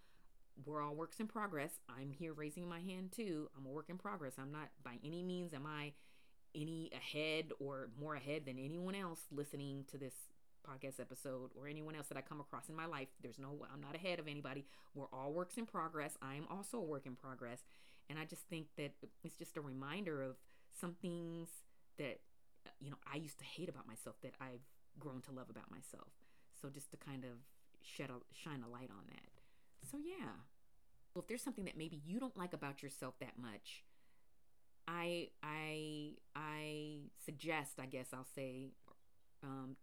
We're 0.65 0.81
all 0.81 0.95
works 0.95 1.19
in 1.19 1.27
progress. 1.27 1.79
I'm 1.89 2.11
here 2.11 2.33
raising 2.33 2.67
my 2.67 2.79
hand 2.79 3.11
too. 3.11 3.49
I'm 3.57 3.65
a 3.65 3.69
work 3.69 3.89
in 3.89 3.97
progress. 3.97 4.33
I'm 4.37 4.51
not 4.51 4.69
by 4.83 4.99
any 5.03 5.23
means 5.23 5.53
am 5.53 5.65
i 5.65 5.93
any 6.55 6.91
ahead 6.93 7.51
or 7.59 7.89
more 7.99 8.15
ahead 8.15 8.45
than 8.45 8.57
anyone 8.57 8.95
else 8.95 9.21
listening 9.31 9.85
to 9.91 9.97
this 9.97 10.13
podcast 10.67 10.99
episode 10.99 11.51
or 11.55 11.67
anyone 11.67 11.95
else 11.95 12.07
that 12.07 12.17
I 12.17 12.21
come 12.21 12.39
across 12.39 12.69
in 12.69 12.75
my 12.75 12.85
life. 12.85 13.07
There's 13.21 13.39
no, 13.39 13.65
I'm 13.73 13.81
not 13.81 13.95
ahead 13.95 14.19
of 14.19 14.27
anybody. 14.27 14.65
We're 14.93 15.07
all 15.12 15.31
works 15.31 15.57
in 15.57 15.65
progress. 15.65 16.17
I'm 16.21 16.45
also 16.49 16.77
a 16.77 16.83
work 16.83 17.05
in 17.05 17.15
progress. 17.15 17.62
And 18.09 18.17
I 18.17 18.25
just 18.25 18.43
think 18.49 18.67
that 18.77 18.91
it's 19.23 19.35
just 19.35 19.57
a 19.57 19.62
reminder 19.62 20.21
of 20.21 20.35
some 20.73 20.95
things 21.01 21.49
that, 21.97 22.19
you 22.79 22.89
know, 22.89 22.97
I 23.12 23.17
used 23.17 23.38
to 23.39 23.45
hate 23.45 23.69
about 23.69 23.88
myself 23.88 24.15
that 24.23 24.33
I've 24.41 24.65
grown 24.99 25.21
to 25.21 25.31
love 25.31 25.49
about 25.49 25.69
myself. 25.71 26.09
So 26.59 26.69
just 26.69 26.91
to 26.91 26.97
kind 26.97 27.23
of 27.23 27.31
shed 27.81 28.09
a, 28.09 28.19
shine 28.33 28.63
a 28.63 28.69
light 28.69 28.89
on 28.89 29.05
that. 29.07 29.41
So 29.89 29.97
yeah. 29.97 30.43
Well, 31.13 31.21
if 31.21 31.27
there's 31.27 31.41
something 31.41 31.65
that 31.65 31.77
maybe 31.77 32.01
you 32.05 32.19
don't 32.19 32.38
like 32.38 32.53
about 32.53 32.83
yourself 32.83 33.15
that 33.19 33.39
much, 33.41 33.83
I 34.87 35.29
I 35.43 36.11
I 36.35 36.99
suggest, 37.23 37.79
I 37.79 37.85
guess 37.85 38.07
I'll 38.13 38.27
say, 38.35 38.67
um, 39.43 39.75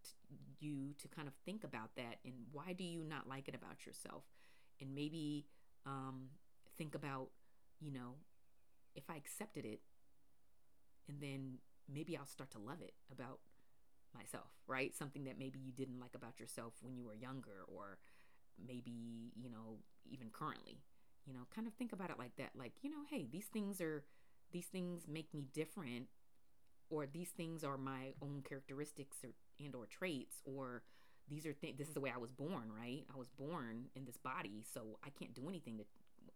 you 0.59 0.93
to 1.01 1.07
kind 1.07 1.27
of 1.27 1.33
think 1.45 1.63
about 1.63 1.95
that 1.95 2.17
and 2.25 2.33
why 2.51 2.73
do 2.73 2.83
you 2.83 3.03
not 3.03 3.27
like 3.27 3.47
it 3.47 3.55
about 3.55 3.85
yourself? 3.85 4.23
And 4.79 4.93
maybe 4.93 5.45
um, 5.85 6.29
think 6.77 6.95
about 6.95 7.29
you 7.79 7.91
know 7.91 8.15
if 8.95 9.03
i 9.09 9.15
accepted 9.15 9.63
it 9.65 9.81
and 11.07 11.21
then 11.21 11.59
maybe 11.91 12.17
i'll 12.17 12.25
start 12.25 12.49
to 12.49 12.57
love 12.57 12.81
it 12.81 12.93
about 13.11 13.39
myself 14.15 14.47
right? 14.67 14.93
Something 14.95 15.23
that 15.25 15.39
maybe 15.39 15.59
you 15.59 15.71
didn't 15.71 15.99
like 15.99 16.13
about 16.15 16.39
yourself 16.39 16.73
when 16.81 16.95
you 16.95 17.05
were 17.05 17.15
younger 17.15 17.63
or 17.67 17.97
maybe 18.67 19.31
you 19.35 19.49
know 19.49 19.77
even 20.09 20.29
currently. 20.31 20.79
You 21.25 21.33
know 21.33 21.41
kind 21.53 21.67
of 21.67 21.73
think 21.73 21.91
about 21.91 22.09
it 22.09 22.17
like 22.17 22.35
that 22.37 22.51
like 22.57 22.73
you 22.81 22.89
know 22.89 23.03
hey 23.09 23.27
these 23.29 23.45
things 23.45 23.81
are 23.81 24.03
these 24.51 24.65
things 24.65 25.03
make 25.07 25.33
me 25.33 25.47
different 25.53 26.07
or 26.89 27.05
these 27.05 27.29
things 27.29 27.63
are 27.63 27.77
my 27.77 28.13
own 28.21 28.43
characteristics 28.47 29.17
or 29.23 29.31
and 29.59 29.75
or 29.75 29.85
traits 29.85 30.37
or 30.45 30.83
these 31.29 31.45
are 31.45 31.53
things 31.53 31.77
this 31.77 31.87
is 31.87 31.93
the 31.93 31.99
way 31.99 32.11
I 32.13 32.17
was 32.17 32.31
born, 32.31 32.71
right? 32.75 33.03
I 33.13 33.17
was 33.17 33.27
born 33.29 33.85
in 33.95 34.05
this 34.05 34.17
body, 34.17 34.63
so 34.73 34.99
I 35.03 35.09
can't 35.09 35.33
do 35.33 35.49
anything 35.49 35.77
to 35.77 35.83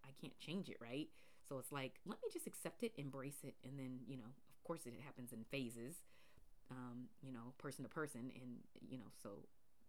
I 0.03 0.09
can't 0.19 0.37
change 0.39 0.69
it, 0.69 0.77
right? 0.81 1.07
So 1.47 1.57
it's 1.57 1.71
like, 1.71 1.99
let 2.05 2.17
me 2.21 2.29
just 2.31 2.47
accept 2.47 2.83
it, 2.83 2.93
embrace 2.97 3.39
it, 3.43 3.55
and 3.63 3.77
then, 3.77 3.99
you 4.07 4.17
know, 4.17 4.23
of 4.23 4.63
course 4.63 4.85
it 4.85 4.93
happens 5.03 5.33
in 5.33 5.43
phases, 5.51 5.95
um, 6.69 7.09
you 7.21 7.31
know, 7.31 7.53
person 7.57 7.83
to 7.83 7.89
person, 7.89 8.31
and 8.41 8.57
you 8.89 8.97
know, 8.97 9.11
so 9.21 9.29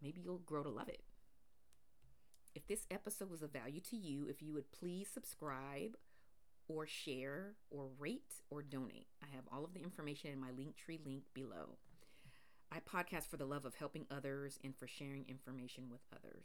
maybe 0.02 0.20
you'll 0.20 0.38
grow 0.38 0.62
to 0.62 0.68
love 0.68 0.88
it. 0.88 1.02
If 2.54 2.66
this 2.66 2.86
episode 2.90 3.30
was 3.30 3.42
of 3.42 3.52
value 3.52 3.80
to 3.90 3.96
you, 3.96 4.26
if 4.28 4.42
you 4.42 4.52
would 4.52 4.70
please 4.72 5.08
subscribe 5.12 5.96
or 6.68 6.86
share 6.86 7.54
or 7.70 7.88
rate 7.98 8.34
or 8.50 8.62
donate. 8.62 9.08
I 9.22 9.34
have 9.34 9.44
all 9.52 9.64
of 9.64 9.74
the 9.74 9.82
information 9.82 10.30
in 10.30 10.40
my 10.40 10.50
Linktree 10.50 11.04
link 11.04 11.24
below. 11.34 11.76
I 12.70 12.78
podcast 12.80 13.28
for 13.28 13.36
the 13.36 13.44
love 13.44 13.64
of 13.64 13.74
helping 13.74 14.06
others 14.10 14.58
and 14.64 14.74
for 14.76 14.86
sharing 14.86 15.26
information 15.28 15.84
with 15.90 16.00
others. 16.12 16.44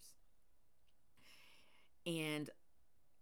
And 2.06 2.50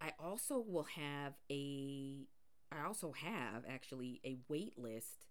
I 0.01 0.12
also 0.19 0.60
will 0.60 0.88
have 0.95 1.34
a, 1.51 2.27
I 2.71 2.86
also 2.86 3.13
have 3.13 3.63
actually 3.67 4.21
a 4.25 4.38
wait 4.47 4.77
list, 4.77 5.27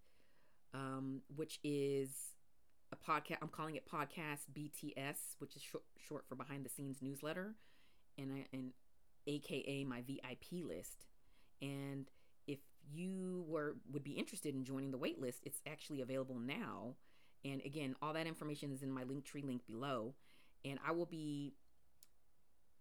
um, 0.73 1.21
which 1.35 1.59
is 1.63 2.09
a 2.91 2.95
podcast. 2.95 3.37
I'm 3.41 3.49
calling 3.49 3.75
it 3.75 3.87
Podcast 3.89 4.45
BTS, 4.53 5.35
which 5.39 5.55
is 5.55 5.61
short, 5.61 5.83
short 5.97 6.25
for 6.27 6.35
Behind 6.35 6.65
the 6.65 6.69
Scenes 6.69 6.97
Newsletter, 7.01 7.55
and 8.17 8.31
I, 8.31 8.45
and 8.53 8.71
AKA 9.27 9.83
my 9.85 10.01
VIP 10.01 10.65
list. 10.65 11.05
And 11.61 12.09
if 12.47 12.59
you 12.93 13.45
were 13.47 13.75
would 13.91 14.03
be 14.03 14.11
interested 14.11 14.53
in 14.55 14.63
joining 14.63 14.91
the 14.91 14.97
wait 14.97 15.19
list, 15.19 15.39
it's 15.43 15.61
actually 15.65 16.01
available 16.01 16.39
now 16.39 16.95
and 17.45 17.61
again, 17.63 17.95
all 18.01 18.13
that 18.13 18.25
information 18.25 18.71
is 18.71 18.81
in 18.81 18.91
my 18.91 19.03
Linktree 19.03 19.45
link 19.45 19.61
below. 19.67 20.15
And 20.65 20.79
I 20.85 20.91
will 20.91 21.05
be, 21.05 21.53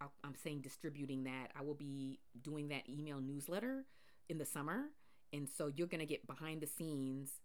I'm 0.01 0.35
saying 0.43 0.63
distributing 0.63 1.25
that. 1.25 1.51
I 1.59 1.63
will 1.63 1.75
be 1.75 2.19
doing 2.43 2.69
that 2.69 2.89
email 2.89 3.21
newsletter 3.21 3.85
in 4.31 4.39
the 4.39 4.47
summer. 4.47 4.87
And 5.35 5.49
so 5.49 5.67
you're 5.67 5.87
going 5.87 6.01
to 6.01 6.07
get 6.07 6.27
behind 6.27 6.63
the 6.63 6.67
scenes 6.67 7.41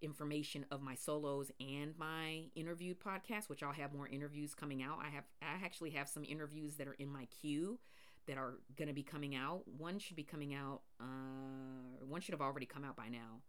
information 0.00 0.64
of 0.70 0.80
my 0.80 0.94
solos 0.94 1.52
and 1.60 1.92
my 1.98 2.44
interviewed 2.56 2.98
podcast, 2.98 3.48
which 3.48 3.62
I'll 3.62 3.72
have 3.72 3.92
more 3.92 4.08
interviews 4.08 4.54
coming 4.54 4.82
out. 4.82 4.98
I 5.00 5.10
have, 5.10 5.24
I 5.42 5.64
actually 5.64 5.90
have 5.90 6.08
some 6.08 6.24
interviews 6.24 6.76
that 6.76 6.88
are 6.88 6.94
in 6.94 7.08
my 7.08 7.26
queue 7.26 7.78
that 8.26 8.38
are 8.38 8.54
going 8.76 8.88
to 8.88 8.94
be 8.94 9.02
coming 9.02 9.34
out. 9.34 9.62
One 9.78 9.98
should 9.98 10.16
be 10.16 10.22
coming 10.22 10.54
out, 10.54 10.82
uh, 11.00 12.04
one 12.06 12.20
should 12.20 12.32
have 12.32 12.40
already 12.40 12.66
come 12.66 12.84
out 12.84 12.96
by 12.96 13.08
now, 13.08 13.40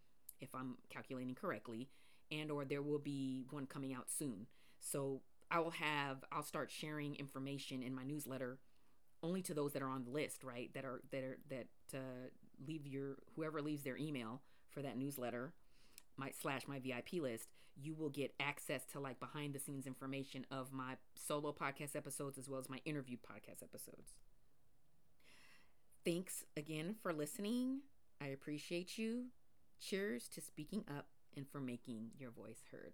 if 0.41 0.53
I'm 0.53 0.77
calculating 0.89 1.35
correctly 1.35 1.89
and 2.31 2.51
or 2.51 2.65
there 2.65 2.81
will 2.81 2.99
be 2.99 3.45
one 3.49 3.65
coming 3.65 3.93
out 3.93 4.09
soon. 4.09 4.47
So 4.79 5.21
I 5.51 5.59
will 5.59 5.71
have 5.71 6.23
I'll 6.31 6.43
start 6.43 6.71
sharing 6.71 7.15
information 7.15 7.83
in 7.83 7.93
my 7.93 8.03
newsletter 8.03 8.59
only 9.21 9.41
to 9.43 9.53
those 9.53 9.73
that 9.73 9.81
are 9.81 9.89
on 9.89 10.03
the 10.03 10.11
list, 10.11 10.43
right? 10.43 10.69
That 10.73 10.85
are 10.85 11.01
that 11.11 11.23
are 11.23 11.37
that 11.49 11.67
uh, 11.93 12.29
leave 12.65 12.87
your 12.87 13.17
whoever 13.35 13.61
leaves 13.61 13.83
their 13.83 13.97
email 13.97 14.41
for 14.69 14.81
that 14.81 14.97
newsletter, 14.97 15.53
my 16.17 16.31
slash 16.41 16.67
my 16.67 16.79
VIP 16.79 17.21
list, 17.21 17.49
you 17.75 17.93
will 17.93 18.09
get 18.09 18.33
access 18.39 18.83
to 18.91 18.99
like 18.99 19.19
behind 19.19 19.53
the 19.53 19.59
scenes 19.59 19.87
information 19.87 20.45
of 20.51 20.73
my 20.73 20.95
solo 21.15 21.53
podcast 21.53 21.95
episodes 21.95 22.37
as 22.37 22.49
well 22.49 22.59
as 22.59 22.69
my 22.69 22.79
interview 22.85 23.17
podcast 23.17 23.63
episodes. 23.63 24.13
Thanks 26.05 26.43
again 26.57 26.95
for 27.01 27.13
listening. 27.13 27.79
I 28.19 28.27
appreciate 28.27 28.97
you. 28.97 29.27
Cheers 29.79 30.27
to 30.29 30.41
speaking 30.41 30.83
up 30.89 31.07
and 31.37 31.47
for 31.47 31.61
making 31.61 32.11
your 32.19 32.31
voice 32.31 32.61
heard. 32.71 32.93